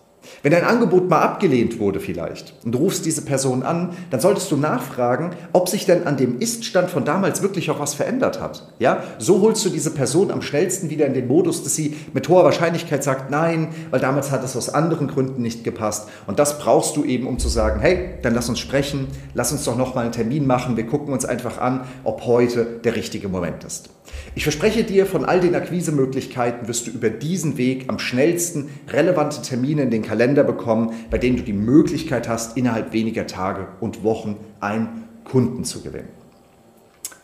Wenn 0.44 0.52
dein 0.52 0.64
Angebot 0.64 1.10
mal 1.10 1.22
abgelehnt 1.22 1.80
wurde 1.80 2.00
vielleicht 2.00 2.54
und 2.64 2.74
du 2.74 2.80
rufst 2.80 3.06
diese 3.06 3.24
Person 3.24 3.64
an, 3.64 3.92
dann 4.10 4.20
solltest 4.20 4.52
du 4.52 4.58
nachfragen, 4.58 5.32
ob 5.54 5.70
sich 5.70 5.86
denn 5.86 6.08
an 6.08 6.18
dem 6.18 6.40
Iststand 6.40 6.90
von 6.90 7.06
damals 7.06 7.42
wirklich 7.42 7.70
auch 7.70 7.80
was 7.80 7.94
verändert 7.94 8.40
hat. 8.40 8.68
Ja? 8.80 9.04
So 9.20 9.42
holst 9.42 9.66
du 9.66 9.70
diese 9.70 9.92
Person 9.92 10.32
am 10.32 10.42
schnellsten 10.42 10.90
wieder 10.90 11.06
in 11.06 11.14
den 11.14 11.28
Modus, 11.28 11.64
dass 11.64 11.76
sie 11.76 11.96
mit 12.14 12.28
hoher 12.30 12.44
Wahrscheinlichkeit 12.44 13.04
sagt, 13.04 13.30
nein, 13.30 13.70
weil 13.90 14.00
damals 14.00 14.32
hat 14.32 14.44
es 14.44 14.56
aus 14.56 14.70
anderen 14.70 15.08
Gründen 15.08 15.42
nicht 15.42 15.64
gepasst. 15.64 16.10
Und 16.28 16.40
das 16.40 16.60
brauchst 16.60 16.96
du 16.98 17.04
eben, 17.04 17.28
um 17.28 17.40
zu 17.40 17.48
sagen, 17.48 17.80
hey, 17.80 18.16
dann 18.22 18.34
lass 18.34 18.50
uns 18.50 18.60
sprechen, 18.60 19.08
lass 19.34 19.52
uns 19.52 19.64
doch 19.64 19.78
nochmal 19.78 20.06
einen 20.06 20.14
Termin 20.14 20.48
machen, 20.48 20.78
wir 20.78 20.88
gucken 20.88 21.14
uns 21.14 21.26
einfach 21.26 21.60
an, 21.60 21.82
ob 22.04 22.26
heute 22.26 22.66
der 22.84 22.96
richtige 22.96 23.28
Moment 23.28 23.64
ist. 23.64 23.90
Ich 24.36 24.44
verspreche 24.44 24.84
dir, 24.84 25.06
von 25.06 25.26
all 25.26 25.40
den 25.40 25.56
Akquisemöglichkeiten 25.56 26.68
wirst 26.68 26.88
du 26.88 26.92
über 26.92 27.10
diesen 27.10 27.58
Weg 27.58 27.86
am 27.88 28.00
schnellsten 28.00 28.70
relevante 28.90 29.42
Termine 29.42 29.84
in 29.84 29.92
den 29.92 30.04
Kalender 30.04 30.44
bekommen, 30.44 30.94
bei 31.10 31.18
denen 31.18 31.38
du 31.38 31.44
die 31.44 31.54
Möglichkeit 31.54 32.30
hast, 32.30 32.58
innerhalb 32.58 32.94
weniger 32.94 33.28
Tage 33.28 33.68
und 33.80 34.04
Wochen 34.04 34.38
einen 34.60 35.10
Kunden 35.24 35.64
zu 35.64 35.82
gewinnen. 35.82 36.10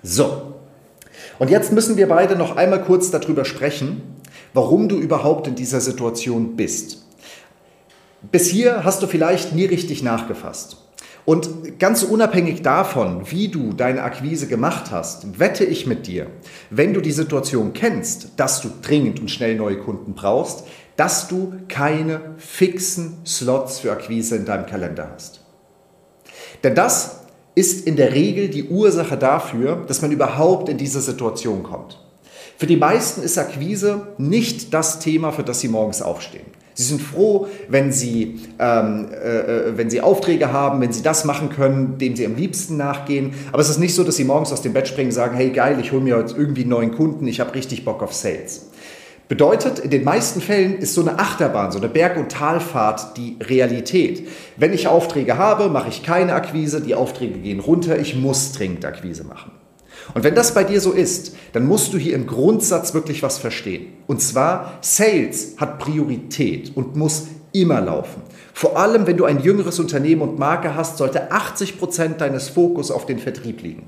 So, 0.03 0.55
und 1.39 1.49
jetzt 1.49 1.71
müssen 1.71 1.97
wir 1.97 2.07
beide 2.07 2.35
noch 2.35 2.55
einmal 2.55 2.83
kurz 2.83 3.11
darüber 3.11 3.45
sprechen, 3.45 4.01
warum 4.53 4.89
du 4.89 4.97
überhaupt 4.97 5.47
in 5.47 5.55
dieser 5.55 5.81
Situation 5.81 6.55
bist. 6.55 7.05
Bis 8.31 8.47
hier 8.47 8.83
hast 8.83 9.03
du 9.03 9.07
vielleicht 9.07 9.53
nie 9.53 9.65
richtig 9.65 10.03
nachgefasst. 10.03 10.86
Und 11.27 11.77
ganz 11.77 12.03
unabhängig 12.03 12.61
davon, 12.61 13.29
wie 13.29 13.49
du 13.49 13.73
deine 13.73 14.03
Akquise 14.03 14.47
gemacht 14.47 14.91
hast, 14.91 15.41
wette 15.41 15.65
ich 15.65 15.85
mit 15.85 16.07
dir, 16.07 16.27
wenn 16.69 16.93
du 16.93 17.01
die 17.01 17.11
Situation 17.11 17.73
kennst, 17.73 18.29
dass 18.37 18.61
du 18.61 18.69
dringend 18.81 19.19
und 19.19 19.29
schnell 19.29 19.55
neue 19.55 19.77
Kunden 19.77 20.13
brauchst, 20.13 20.63
dass 20.95 21.27
du 21.27 21.55
keine 21.67 22.21
fixen 22.37 23.17
Slots 23.25 23.79
für 23.79 23.91
Akquise 23.91 24.37
in 24.37 24.45
deinem 24.45 24.67
Kalender 24.67 25.11
hast. 25.13 25.41
Denn 26.63 26.75
das 26.75 27.23
ist 27.55 27.85
in 27.85 27.97
der 27.97 28.13
Regel 28.13 28.47
die 28.47 28.69
Ursache 28.69 29.17
dafür, 29.17 29.83
dass 29.85 30.01
man 30.01 30.13
überhaupt 30.13 30.69
in 30.69 30.77
diese 30.77 31.01
Situation 31.01 31.61
kommt. 31.61 31.99
Für 32.57 32.67
die 32.67 32.77
meisten 32.77 33.21
ist 33.21 33.37
Akquise 33.37 34.13
nicht 34.17 34.73
das 34.73 34.99
Thema, 34.99 35.33
für 35.33 35.43
das 35.43 35.59
sie 35.59 35.67
morgens 35.67 36.01
aufstehen. 36.01 36.56
Sie 36.77 36.83
sind 36.83 37.01
froh, 37.01 37.47
wenn 37.69 37.91
sie, 37.91 38.39
ähm, 38.59 39.07
äh, 39.11 39.39
äh, 39.39 39.77
wenn 39.77 39.89
sie 39.89 39.99
Aufträge 39.99 40.53
haben, 40.53 40.79
wenn 40.79 40.93
sie 40.93 41.01
das 41.01 41.25
machen 41.25 41.49
können, 41.49 41.97
dem 41.97 42.15
sie 42.15 42.23
am 42.23 42.35
liebsten 42.35 42.77
nachgehen. 42.77 43.33
Aber 43.51 43.63
es 43.63 43.69
ist 43.69 43.79
nicht 43.79 43.95
so, 43.95 44.03
dass 44.03 44.15
sie 44.15 44.23
morgens 44.23 44.53
aus 44.53 44.61
dem 44.61 44.73
Bett 44.73 44.87
springen 44.87 45.07
und 45.07 45.13
sagen, 45.13 45.35
hey 45.35 45.49
geil, 45.49 45.79
ich 45.81 45.91
hole 45.91 46.01
mir 46.01 46.19
jetzt 46.19 46.37
irgendwie 46.37 46.61
einen 46.61 46.69
neuen 46.69 46.91
Kunden, 46.91 47.27
ich 47.27 47.39
habe 47.39 47.55
richtig 47.55 47.83
Bock 47.83 48.03
auf 48.03 48.13
Sales. 48.13 48.67
Bedeutet, 49.27 49.79
in 49.79 49.89
den 49.89 50.03
meisten 50.03 50.39
Fällen 50.39 50.77
ist 50.77 50.93
so 50.93 51.01
eine 51.01 51.17
Achterbahn, 51.17 51.71
so 51.71 51.79
eine 51.79 51.89
Berg- 51.89 52.15
und 52.15 52.31
Talfahrt 52.31 53.17
die 53.17 53.37
Realität. 53.41 54.27
Wenn 54.55 54.71
ich 54.71 54.87
Aufträge 54.87 55.35
habe, 55.35 55.69
mache 55.69 55.89
ich 55.89 56.03
keine 56.03 56.33
Akquise, 56.33 56.79
die 56.79 56.93
Aufträge 56.93 57.39
gehen 57.39 57.59
runter, 57.59 57.97
ich 57.97 58.15
muss 58.15 58.51
dringend 58.51 58.85
Akquise 58.85 59.23
machen. 59.23 59.51
Und 60.13 60.23
wenn 60.23 60.35
das 60.35 60.53
bei 60.53 60.63
dir 60.63 60.81
so 60.81 60.91
ist, 60.91 61.35
dann 61.53 61.65
musst 61.65 61.93
du 61.93 61.97
hier 61.97 62.15
im 62.15 62.27
Grundsatz 62.27 62.93
wirklich 62.93 63.23
was 63.23 63.37
verstehen. 63.37 63.87
Und 64.07 64.21
zwar, 64.21 64.77
Sales 64.81 65.55
hat 65.57 65.79
Priorität 65.79 66.71
und 66.75 66.95
muss 66.95 67.27
immer 67.53 67.81
laufen. 67.81 68.21
Vor 68.53 68.77
allem, 68.77 69.05
wenn 69.05 69.17
du 69.17 69.25
ein 69.25 69.39
jüngeres 69.39 69.79
Unternehmen 69.79 70.21
und 70.23 70.39
Marke 70.39 70.73
hast, 70.73 70.97
sollte 70.97 71.31
80 71.31 71.77
Prozent 71.77 72.21
deines 72.21 72.49
Fokus 72.49 72.89
auf 72.89 73.05
den 73.05 73.19
Vertrieb 73.19 73.61
liegen. 73.61 73.83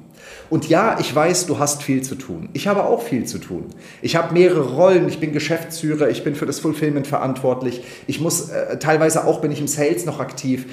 Und 0.51 0.69
ja, 0.69 0.97
ich 0.99 1.13
weiß, 1.13 1.47
du 1.47 1.57
hast 1.57 1.81
viel 1.81 2.03
zu 2.03 2.13
tun. 2.13 2.49
Ich 2.53 2.67
habe 2.67 2.83
auch 2.83 3.01
viel 3.01 3.25
zu 3.25 3.39
tun. 3.39 3.65
Ich 4.03 4.15
habe 4.15 4.33
mehrere 4.33 4.75
Rollen. 4.75 5.07
Ich 5.07 5.19
bin 5.19 5.31
Geschäftsführer, 5.31 6.09
ich 6.09 6.23
bin 6.23 6.35
für 6.35 6.45
das 6.45 6.59
Fulfillment 6.59 7.07
verantwortlich. 7.07 7.83
Ich 8.05 8.19
muss 8.19 8.49
äh, 8.49 8.77
teilweise 8.77 9.25
auch 9.25 9.41
bin 9.41 9.51
ich 9.51 9.59
im 9.59 9.67
Sales 9.67 10.05
noch 10.05 10.19
aktiv. 10.19 10.67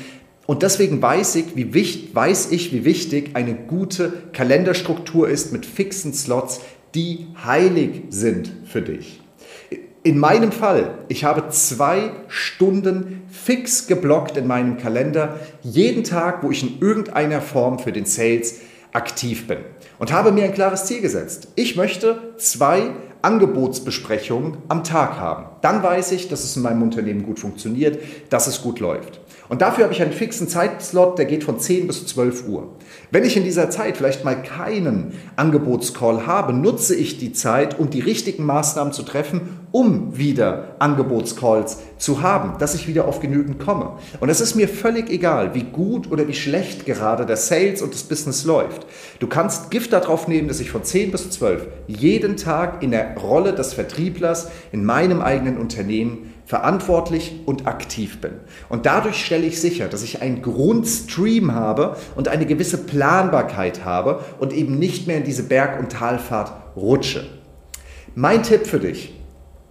Und 0.46 0.62
deswegen 0.62 1.02
weiß 1.02 1.34
ich, 1.36 1.56
wie 1.56 1.74
wichtig, 1.74 2.14
weiß 2.14 2.52
ich, 2.52 2.72
wie 2.72 2.84
wichtig 2.84 3.30
eine 3.34 3.54
gute 3.54 4.12
Kalenderstruktur 4.32 5.28
ist 5.28 5.52
mit 5.52 5.66
fixen 5.66 6.14
Slots, 6.14 6.60
die 6.94 7.26
heilig 7.44 8.04
sind 8.10 8.52
für 8.64 8.80
dich. 8.80 9.20
In 10.04 10.18
meinem 10.20 10.52
Fall, 10.52 10.98
ich 11.08 11.24
habe 11.24 11.48
zwei 11.48 12.12
Stunden 12.28 13.22
fix 13.28 13.88
geblockt 13.88 14.36
in 14.36 14.46
meinem 14.46 14.78
Kalender, 14.78 15.40
jeden 15.64 16.04
Tag, 16.04 16.44
wo 16.44 16.52
ich 16.52 16.62
in 16.62 16.80
irgendeiner 16.80 17.40
Form 17.40 17.80
für 17.80 17.90
den 17.90 18.06
Sales 18.06 18.60
aktiv 18.92 19.48
bin. 19.48 19.58
Und 19.98 20.12
habe 20.12 20.30
mir 20.30 20.44
ein 20.44 20.54
klares 20.54 20.84
Ziel 20.84 21.00
gesetzt. 21.00 21.48
Ich 21.56 21.74
möchte 21.74 22.34
zwei 22.36 22.92
Angebotsbesprechungen 23.22 24.58
am 24.68 24.84
Tag 24.84 25.18
haben. 25.18 25.46
Dann 25.60 25.82
weiß 25.82 26.12
ich, 26.12 26.28
dass 26.28 26.44
es 26.44 26.56
in 26.56 26.62
meinem 26.62 26.82
Unternehmen 26.82 27.24
gut 27.24 27.40
funktioniert, 27.40 27.98
dass 28.30 28.46
es 28.46 28.62
gut 28.62 28.78
läuft. 28.78 29.20
Und 29.48 29.62
dafür 29.62 29.84
habe 29.84 29.94
ich 29.94 30.02
einen 30.02 30.12
fixen 30.12 30.48
Zeitslot, 30.48 31.18
der 31.18 31.26
geht 31.26 31.44
von 31.44 31.58
10 31.58 31.86
bis 31.86 32.06
12 32.06 32.48
Uhr. 32.48 32.76
Wenn 33.10 33.24
ich 33.24 33.36
in 33.36 33.44
dieser 33.44 33.70
Zeit 33.70 33.96
vielleicht 33.96 34.24
mal 34.24 34.42
keinen 34.42 35.12
Angebotscall 35.36 36.26
habe, 36.26 36.52
nutze 36.52 36.94
ich 36.94 37.18
die 37.18 37.32
Zeit, 37.32 37.78
um 37.78 37.90
die 37.90 38.00
richtigen 38.00 38.44
Maßnahmen 38.44 38.92
zu 38.92 39.02
treffen, 39.02 39.60
um 39.72 40.16
wieder 40.16 40.76
Angebotscalls 40.78 41.78
zu 41.98 42.22
haben, 42.22 42.58
dass 42.58 42.74
ich 42.74 42.88
wieder 42.88 43.06
auf 43.06 43.20
genügend 43.20 43.58
komme. 43.60 43.98
Und 44.20 44.28
es 44.28 44.40
ist 44.40 44.54
mir 44.54 44.68
völlig 44.68 45.10
egal, 45.10 45.54
wie 45.54 45.64
gut 45.64 46.10
oder 46.10 46.26
wie 46.28 46.34
schlecht 46.34 46.86
gerade 46.86 47.26
der 47.26 47.36
Sales 47.36 47.82
und 47.82 47.94
das 47.94 48.02
Business 48.02 48.44
läuft. 48.44 48.86
Du 49.18 49.26
kannst 49.26 49.70
Gift 49.70 49.92
darauf 49.92 50.28
nehmen, 50.28 50.48
dass 50.48 50.60
ich 50.60 50.70
von 50.70 50.82
10 50.82 51.10
bis 51.10 51.30
12 51.30 51.66
jeden 51.86 52.36
Tag 52.36 52.82
in 52.82 52.90
der 52.90 53.16
Rolle 53.16 53.52
des 53.52 53.74
Vertrieblers 53.74 54.48
in 54.72 54.84
meinem 54.84 55.20
eigenen 55.20 55.58
Unternehmen 55.58 56.32
verantwortlich 56.46 57.40
und 57.44 57.66
aktiv 57.66 58.20
bin. 58.20 58.32
Und 58.68 58.86
dadurch 58.86 59.24
stelle 59.24 59.46
ich 59.46 59.60
sicher, 59.60 59.88
dass 59.88 60.04
ich 60.04 60.22
einen 60.22 60.42
Grundstream 60.42 61.52
habe 61.52 61.96
und 62.14 62.28
eine 62.28 62.46
gewisse 62.46 62.78
Planbarkeit 62.78 63.84
habe 63.84 64.24
und 64.38 64.52
eben 64.52 64.78
nicht 64.78 65.08
mehr 65.08 65.18
in 65.18 65.24
diese 65.24 65.42
Berg- 65.42 65.78
und 65.80 65.90
Talfahrt 65.90 66.52
rutsche. 66.76 67.26
Mein 68.14 68.44
Tipp 68.44 68.66
für 68.66 68.78
dich 68.78 69.12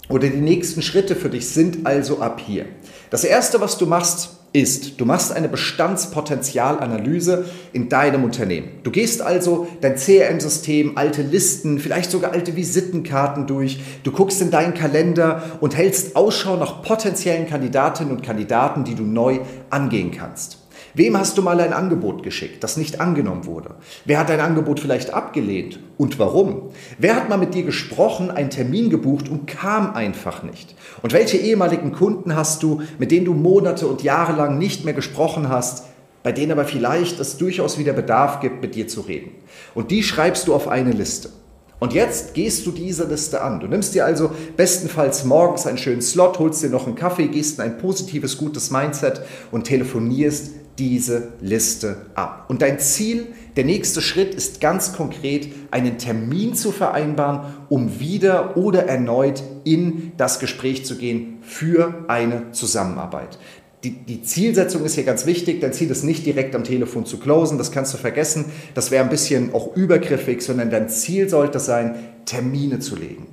oder 0.10 0.28
die 0.28 0.42
nächsten 0.42 0.82
Schritte 0.82 1.16
für 1.16 1.30
dich 1.30 1.50
sind 1.50 1.88
also 1.88 2.20
ab 2.20 2.42
hier. 2.46 2.66
Das 3.10 3.24
Erste, 3.24 3.62
was 3.62 3.78
du 3.78 3.86
machst, 3.86 4.32
ist, 4.56 5.02
du 5.02 5.06
machst 5.06 5.34
eine 5.34 5.50
Bestandspotenzialanalyse 5.50 7.46
in 7.74 7.90
deinem 7.90 8.24
Unternehmen. 8.24 8.70
Du 8.84 8.92
gehst 8.92 9.22
also 9.22 9.68
dein 9.82 9.98
CRM-System, 9.98 10.98
alte 10.98 11.22
Listen, 11.22 11.78
vielleicht 11.78 12.10
sogar 12.10 12.32
alte 12.32 12.56
Visitenkarten 12.56 13.48
durch. 13.48 13.82
Du 14.04 14.12
guckst 14.12 14.42
in 14.42 14.52
deinen 14.52 14.74
Kalender 14.74 15.44
und 15.60 15.76
hältst 15.76 16.16
Ausschau 16.16 16.56
nach 16.56 16.82
potenziellen 16.82 17.48
Kandidatinnen 17.48 18.16
und 18.16 18.24
Kandidaten, 18.24 18.86
die 18.86 18.96
du 18.96 19.04
neu 19.04 19.40
angehen 19.70 20.12
kannst. 20.12 20.65
Wem 20.96 21.18
hast 21.18 21.38
du 21.38 21.42
mal 21.42 21.60
ein 21.60 21.74
Angebot 21.74 22.24
geschickt, 22.24 22.64
das 22.64 22.78
nicht 22.78 23.02
angenommen 23.02 23.46
wurde? 23.46 23.76
Wer 24.06 24.18
hat 24.18 24.30
dein 24.30 24.40
Angebot 24.40 24.80
vielleicht 24.80 25.14
abgelehnt 25.14 25.78
und 25.98 26.20
warum? 26.20 26.70
Wer 26.98 27.18
hat 27.18 27.28
mal 27.28 27.38
mit 27.38 27.54
dir 27.54 27.64
gesprochen, 27.64 28.32
einen 28.32 28.50
Termin 28.50 28.90
gebucht 28.90 29.28
und 29.28 29.46
kam 29.46 29.94
einfach 29.94 30.44
nicht? 30.44 30.74
Und 31.02 31.12
welche 31.12 31.36
ehemaligen 31.36 31.92
Kunden 31.92 32.38
hast 32.38 32.64
du, 32.64 32.82
mit 32.98 33.12
denen 33.12 33.26
du 33.26 33.34
Monate 33.34 33.88
und 33.88 34.04
Jahre 34.04 34.38
lang 34.38 34.58
nicht 34.58 34.86
mehr 34.86 34.94
gesprochen 34.94 35.50
hast, 35.50 35.84
bei 36.24 36.32
denen 36.32 36.54
aber 36.54 36.64
vielleicht 36.64 37.20
es 37.20 37.36
durchaus 37.36 37.78
wieder 37.78 37.92
Bedarf 37.92 38.40
gibt, 38.40 38.62
mit 38.62 38.76
dir 38.76 38.88
zu 38.88 39.02
reden? 39.02 39.32
Und 39.74 39.92
die 39.92 40.02
schreibst 40.02 40.48
du 40.48 40.56
auf 40.56 40.70
eine 40.70 40.92
Liste. 40.92 41.30
Und 41.78 41.94
jetzt 41.94 42.34
gehst 42.36 42.66
du 42.66 42.72
diese 42.72 43.04
Liste 43.04 43.42
an. 43.42 43.60
Du 43.60 43.68
nimmst 43.68 43.96
dir 43.96 44.06
also 44.06 44.32
bestenfalls 44.56 45.26
morgens 45.26 45.68
einen 45.68 45.78
schönen 45.78 46.02
Slot, 46.02 46.40
holst 46.40 46.64
dir 46.64 46.70
noch 46.70 46.88
einen 46.88 46.96
Kaffee, 46.96 47.28
gehst 47.28 47.60
in 47.60 47.66
ein 47.66 47.78
positives, 47.80 48.38
gutes 48.38 48.72
Mindset 48.72 49.20
und 49.52 49.66
telefonierst 49.66 50.52
diese 50.78 51.34
Liste 51.42 51.98
ab. 52.16 52.46
Und 52.50 52.62
dein 52.62 52.80
Ziel, 52.80 53.28
der 53.56 53.64
nächste 53.64 54.02
Schritt 54.02 54.36
ist 54.36 54.60
ganz 54.60 54.94
konkret, 54.94 55.48
einen 55.72 55.98
Termin 55.98 56.54
zu 56.54 56.72
vereinbaren, 56.72 57.54
um 57.70 58.00
wieder 58.00 58.58
oder 58.58 58.86
erneut 58.86 59.42
in 59.64 60.12
das 60.18 60.40
Gespräch 60.40 60.86
zu 60.86 60.98
gehen 60.98 61.38
für 61.42 62.06
eine 62.08 62.52
Zusammenarbeit. 62.52 63.40
Die, 63.84 63.92
die, 63.92 64.24
Zielsetzung 64.24 64.84
ist 64.84 64.96
hier 64.96 65.04
ganz 65.04 65.28
wichtig. 65.28 65.62
Dein 65.62 65.72
Ziel 65.72 65.92
ist 65.92 66.04
nicht 66.04 66.26
direkt 66.26 66.56
am 66.56 66.64
Telefon 66.64 67.06
zu 67.06 67.20
closen, 67.20 67.60
das 67.60 67.72
kannst 67.72 67.94
du 67.94 67.98
vergessen. 67.98 68.46
Das 68.74 68.90
wäre 68.90 69.04
ein 69.04 69.12
bisschen 69.12 69.54
auch 69.54 69.76
übergriffig, 69.76 70.42
sondern 70.42 70.72
dein 70.72 70.90
Ziel 70.90 71.30
sollte 71.30 71.60
sein, 71.60 71.96
Termine 72.26 72.80
zu 72.80 72.96
legen. 72.96 73.28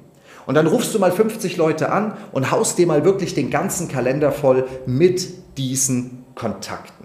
Und 0.44 0.54
dann 0.54 0.66
rufst 0.66 0.94
du 0.94 0.98
mal 0.98 1.12
50 1.12 1.56
Leute 1.56 1.90
an 1.90 2.18
und 2.32 2.50
haust 2.50 2.76
dir 2.76 2.86
mal 2.86 3.04
wirklich 3.04 3.34
den 3.34 3.48
ganzen 3.48 3.88
Kalender 3.88 4.30
voll 4.30 4.66
mit 4.86 5.28
diesen 5.56 6.24
Kontakten. 6.34 7.01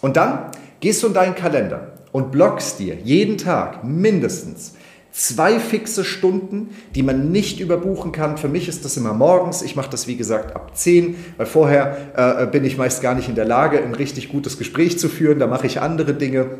Und 0.00 0.16
dann 0.16 0.50
gehst 0.80 1.02
du 1.02 1.08
in 1.08 1.14
deinen 1.14 1.34
Kalender 1.34 1.92
und 2.12 2.32
blockst 2.32 2.78
dir 2.78 2.96
jeden 2.96 3.38
Tag 3.38 3.84
mindestens 3.84 4.74
zwei 5.12 5.58
fixe 5.58 6.04
Stunden, 6.04 6.70
die 6.94 7.02
man 7.02 7.32
nicht 7.32 7.60
überbuchen 7.60 8.12
kann. 8.12 8.36
Für 8.36 8.48
mich 8.48 8.68
ist 8.68 8.84
das 8.84 8.96
immer 8.96 9.12
morgens. 9.12 9.62
Ich 9.62 9.76
mache 9.76 9.90
das, 9.90 10.06
wie 10.06 10.16
gesagt, 10.16 10.54
ab 10.54 10.76
10, 10.76 11.16
weil 11.36 11.46
vorher 11.46 11.96
äh, 12.16 12.46
bin 12.46 12.64
ich 12.64 12.76
meist 12.76 13.02
gar 13.02 13.14
nicht 13.14 13.28
in 13.28 13.34
der 13.34 13.44
Lage, 13.44 13.82
ein 13.82 13.94
richtig 13.94 14.30
gutes 14.30 14.56
Gespräch 14.58 14.98
zu 14.98 15.08
führen. 15.08 15.38
Da 15.38 15.46
mache 15.46 15.66
ich 15.66 15.80
andere 15.80 16.14
Dinge 16.14 16.58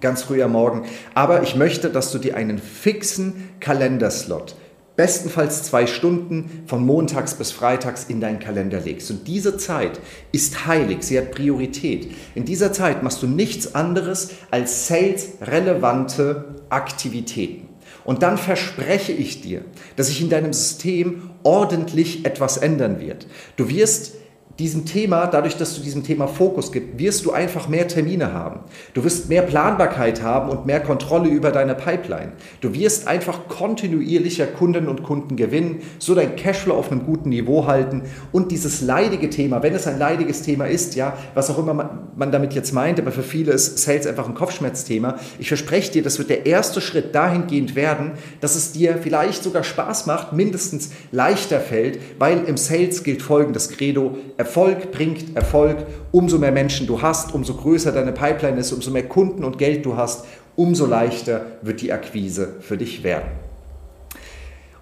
ganz 0.00 0.22
früh 0.22 0.42
am 0.42 0.52
Morgen. 0.52 0.82
Aber 1.14 1.42
ich 1.42 1.56
möchte, 1.56 1.90
dass 1.90 2.12
du 2.12 2.18
dir 2.18 2.36
einen 2.36 2.58
fixen 2.58 3.50
Kalenderslot 3.60 4.54
bestenfalls 4.98 5.62
zwei 5.62 5.86
Stunden 5.86 6.64
von 6.66 6.84
montags 6.84 7.34
bis 7.34 7.52
freitags 7.52 8.06
in 8.08 8.20
deinen 8.20 8.40
Kalender 8.40 8.80
legst. 8.80 9.08
Und 9.12 9.28
diese 9.28 9.56
Zeit 9.56 10.00
ist 10.32 10.66
heilig, 10.66 11.04
sie 11.04 11.16
hat 11.16 11.30
Priorität. 11.30 12.10
In 12.34 12.44
dieser 12.44 12.72
Zeit 12.72 13.04
machst 13.04 13.22
du 13.22 13.28
nichts 13.28 13.76
anderes 13.76 14.30
als 14.50 14.88
sales-relevante 14.88 16.56
Aktivitäten. 16.68 17.68
Und 18.04 18.24
dann 18.24 18.36
verspreche 18.36 19.12
ich 19.12 19.40
dir, 19.40 19.64
dass 19.94 20.08
sich 20.08 20.20
in 20.20 20.30
deinem 20.30 20.52
System 20.52 21.30
ordentlich 21.44 22.26
etwas 22.26 22.56
ändern 22.56 22.98
wird. 22.98 23.28
Du 23.54 23.68
wirst 23.68 24.14
diesem 24.58 24.86
Thema, 24.86 25.26
dadurch, 25.26 25.56
dass 25.56 25.76
du 25.76 25.82
diesem 25.82 26.02
Thema 26.02 26.26
Fokus 26.26 26.72
gibst, 26.72 26.98
wirst 26.98 27.24
du 27.24 27.30
einfach 27.30 27.68
mehr 27.68 27.86
Termine 27.86 28.32
haben. 28.32 28.60
Du 28.92 29.04
wirst 29.04 29.28
mehr 29.28 29.42
Planbarkeit 29.42 30.20
haben 30.20 30.50
und 30.50 30.66
mehr 30.66 30.80
Kontrolle 30.80 31.28
über 31.28 31.52
deine 31.52 31.76
Pipeline. 31.76 32.32
Du 32.60 32.74
wirst 32.74 33.06
einfach 33.06 33.46
kontinuierlicher 33.46 34.46
Kunden 34.46 34.88
und 34.88 35.04
Kunden 35.04 35.36
gewinnen, 35.36 35.82
so 36.00 36.14
dein 36.16 36.34
Cashflow 36.34 36.74
auf 36.74 36.90
einem 36.90 37.04
guten 37.04 37.28
Niveau 37.28 37.66
halten 37.66 38.02
und 38.32 38.50
dieses 38.50 38.80
leidige 38.80 39.30
Thema, 39.30 39.62
wenn 39.62 39.74
es 39.74 39.86
ein 39.86 39.98
leidiges 39.98 40.42
Thema 40.42 40.66
ist, 40.66 40.96
ja, 40.96 41.16
was 41.34 41.50
auch 41.50 41.58
immer 41.58 41.74
man, 42.16 42.32
damit 42.32 42.52
jetzt 42.54 42.72
meint, 42.72 42.98
aber 42.98 43.12
für 43.12 43.22
viele 43.22 43.52
ist 43.52 43.78
Sales 43.78 44.08
einfach 44.08 44.28
ein 44.28 44.34
Kopfschmerzthema. 44.34 45.18
Ich 45.38 45.48
verspreche 45.48 45.92
dir, 45.92 46.02
das 46.02 46.18
wird 46.18 46.30
der 46.30 46.46
erste 46.46 46.80
Schritt 46.80 47.14
dahingehend 47.14 47.76
werden, 47.76 48.12
dass 48.40 48.56
es 48.56 48.72
dir 48.72 48.98
vielleicht 49.00 49.44
sogar 49.44 49.62
Spaß 49.62 50.06
macht, 50.06 50.32
mindestens 50.32 50.90
leichter 51.12 51.60
fällt, 51.60 52.00
weil 52.18 52.44
im 52.44 52.56
Sales 52.56 53.04
gilt 53.04 53.22
folgendes 53.22 53.68
Credo, 53.68 54.16
Erfolg 54.48 54.92
bringt 54.92 55.36
Erfolg. 55.36 55.76
Umso 56.10 56.38
mehr 56.38 56.52
Menschen 56.52 56.86
du 56.86 57.02
hast, 57.02 57.34
umso 57.34 57.52
größer 57.52 57.92
deine 57.92 58.12
Pipeline 58.12 58.58
ist, 58.58 58.72
umso 58.72 58.90
mehr 58.90 59.06
Kunden 59.06 59.44
und 59.44 59.58
Geld 59.58 59.84
du 59.84 59.94
hast, 59.94 60.24
umso 60.56 60.86
leichter 60.86 61.42
wird 61.60 61.82
die 61.82 61.92
Akquise 61.92 62.54
für 62.60 62.78
dich 62.78 63.04
werden. 63.04 63.28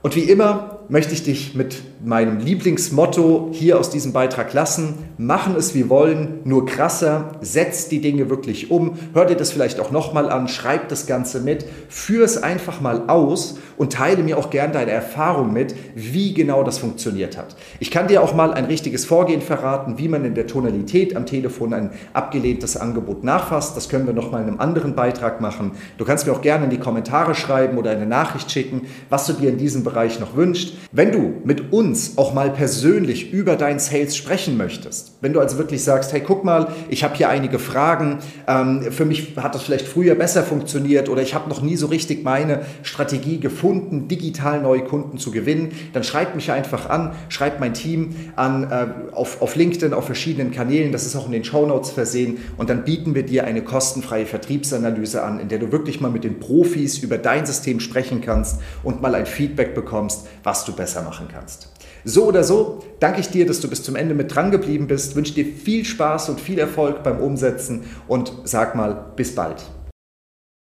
Und 0.02 0.14
wie 0.14 0.20
immer 0.20 0.75
möchte 0.88 1.14
ich 1.14 1.22
dich 1.24 1.54
mit 1.54 1.82
meinem 2.04 2.38
Lieblingsmotto 2.38 3.50
hier 3.52 3.78
aus 3.78 3.90
diesem 3.90 4.12
Beitrag 4.12 4.52
lassen. 4.52 4.94
Machen 5.18 5.56
es 5.56 5.74
wie 5.74 5.88
wollen, 5.88 6.40
nur 6.44 6.66
krasser. 6.66 7.32
Setz 7.40 7.88
die 7.88 8.00
Dinge 8.00 8.30
wirklich 8.30 8.70
um. 8.70 8.98
Hör 9.12 9.24
dir 9.24 9.36
das 9.36 9.50
vielleicht 9.50 9.80
auch 9.80 9.90
nochmal 9.90 10.30
an. 10.30 10.48
Schreib 10.48 10.88
das 10.88 11.06
Ganze 11.06 11.40
mit. 11.40 11.64
Führ 11.88 12.24
es 12.24 12.42
einfach 12.42 12.80
mal 12.80 13.08
aus 13.08 13.58
und 13.76 13.92
teile 13.92 14.22
mir 14.22 14.38
auch 14.38 14.50
gern 14.50 14.72
deine 14.72 14.90
Erfahrung 14.90 15.52
mit, 15.52 15.74
wie 15.94 16.34
genau 16.34 16.62
das 16.62 16.78
funktioniert 16.78 17.36
hat. 17.36 17.56
Ich 17.80 17.90
kann 17.90 18.08
dir 18.08 18.22
auch 18.22 18.34
mal 18.34 18.54
ein 18.54 18.66
richtiges 18.66 19.04
Vorgehen 19.04 19.42
verraten, 19.42 19.98
wie 19.98 20.08
man 20.08 20.24
in 20.24 20.34
der 20.34 20.46
Tonalität 20.46 21.16
am 21.16 21.26
Telefon 21.26 21.74
ein 21.74 21.90
abgelehntes 22.12 22.76
Angebot 22.76 23.24
nachfasst. 23.24 23.76
Das 23.76 23.88
können 23.88 24.06
wir 24.06 24.14
nochmal 24.14 24.42
in 24.42 24.48
einem 24.48 24.60
anderen 24.60 24.94
Beitrag 24.94 25.40
machen. 25.40 25.72
Du 25.98 26.04
kannst 26.04 26.26
mir 26.26 26.32
auch 26.32 26.42
gerne 26.42 26.64
in 26.64 26.70
die 26.70 26.78
Kommentare 26.78 27.34
schreiben 27.34 27.78
oder 27.78 27.90
eine 27.90 28.06
Nachricht 28.06 28.50
schicken, 28.50 28.82
was 29.10 29.26
du 29.26 29.32
dir 29.32 29.50
in 29.50 29.58
diesem 29.58 29.82
Bereich 29.82 30.20
noch 30.20 30.36
wünschst. 30.36 30.75
Wenn 30.92 31.12
du 31.12 31.34
mit 31.44 31.72
uns 31.72 32.16
auch 32.16 32.34
mal 32.34 32.50
persönlich 32.50 33.32
über 33.32 33.56
dein 33.56 33.78
Sales 33.78 34.16
sprechen 34.16 34.56
möchtest, 34.56 35.12
wenn 35.20 35.32
du 35.32 35.40
also 35.40 35.58
wirklich 35.58 35.82
sagst, 35.82 36.12
hey, 36.12 36.20
guck 36.20 36.44
mal, 36.44 36.68
ich 36.88 37.04
habe 37.04 37.16
hier 37.16 37.28
einige 37.28 37.58
Fragen, 37.58 38.18
ähm, 38.46 38.90
für 38.90 39.04
mich 39.04 39.36
hat 39.36 39.54
das 39.54 39.62
vielleicht 39.62 39.86
früher 39.86 40.14
besser 40.14 40.42
funktioniert 40.42 41.08
oder 41.08 41.22
ich 41.22 41.34
habe 41.34 41.48
noch 41.48 41.62
nie 41.62 41.76
so 41.76 41.86
richtig 41.86 42.24
meine 42.24 42.60
Strategie 42.82 43.40
gefunden, 43.40 44.08
digital 44.08 44.60
neue 44.60 44.82
Kunden 44.84 45.18
zu 45.18 45.30
gewinnen, 45.30 45.72
dann 45.92 46.04
schreib 46.04 46.34
mich 46.34 46.50
einfach 46.52 46.88
an, 46.90 47.12
schreib 47.28 47.60
mein 47.60 47.74
Team 47.74 48.14
an 48.36 48.70
äh, 48.70 49.14
auf, 49.14 49.42
auf 49.42 49.56
LinkedIn, 49.56 49.94
auf 49.94 50.06
verschiedenen 50.06 50.50
Kanälen, 50.50 50.92
das 50.92 51.06
ist 51.06 51.16
auch 51.16 51.26
in 51.26 51.32
den 51.32 51.44
Show 51.44 51.66
Notes 51.66 51.90
versehen 51.90 52.38
und 52.56 52.70
dann 52.70 52.84
bieten 52.84 53.14
wir 53.14 53.24
dir 53.24 53.44
eine 53.44 53.62
kostenfreie 53.62 54.26
Vertriebsanalyse 54.26 55.22
an, 55.22 55.40
in 55.40 55.48
der 55.48 55.58
du 55.58 55.72
wirklich 55.72 56.00
mal 56.00 56.10
mit 56.10 56.24
den 56.24 56.38
Profis 56.38 56.98
über 56.98 57.18
dein 57.18 57.46
System 57.46 57.80
sprechen 57.80 58.20
kannst 58.20 58.60
und 58.82 59.00
mal 59.00 59.14
ein 59.14 59.26
Feedback 59.26 59.74
bekommst, 59.74 60.26
was 60.42 60.64
du 60.66 60.72
besser 60.72 61.02
machen 61.02 61.28
kannst. 61.32 61.72
So 62.04 62.26
oder 62.26 62.44
so 62.44 62.84
danke 63.00 63.20
ich 63.20 63.30
dir, 63.30 63.46
dass 63.46 63.60
du 63.60 63.68
bis 63.68 63.82
zum 63.82 63.96
Ende 63.96 64.14
mit 64.14 64.34
dran 64.34 64.50
geblieben 64.50 64.86
bist, 64.86 65.16
wünsche 65.16 65.34
dir 65.34 65.44
viel 65.44 65.84
Spaß 65.84 66.28
und 66.28 66.40
viel 66.40 66.58
Erfolg 66.58 67.02
beim 67.02 67.20
Umsetzen 67.20 67.84
und 68.06 68.32
sag 68.44 68.74
mal 68.74 69.12
bis 69.16 69.34
bald. 69.34 69.64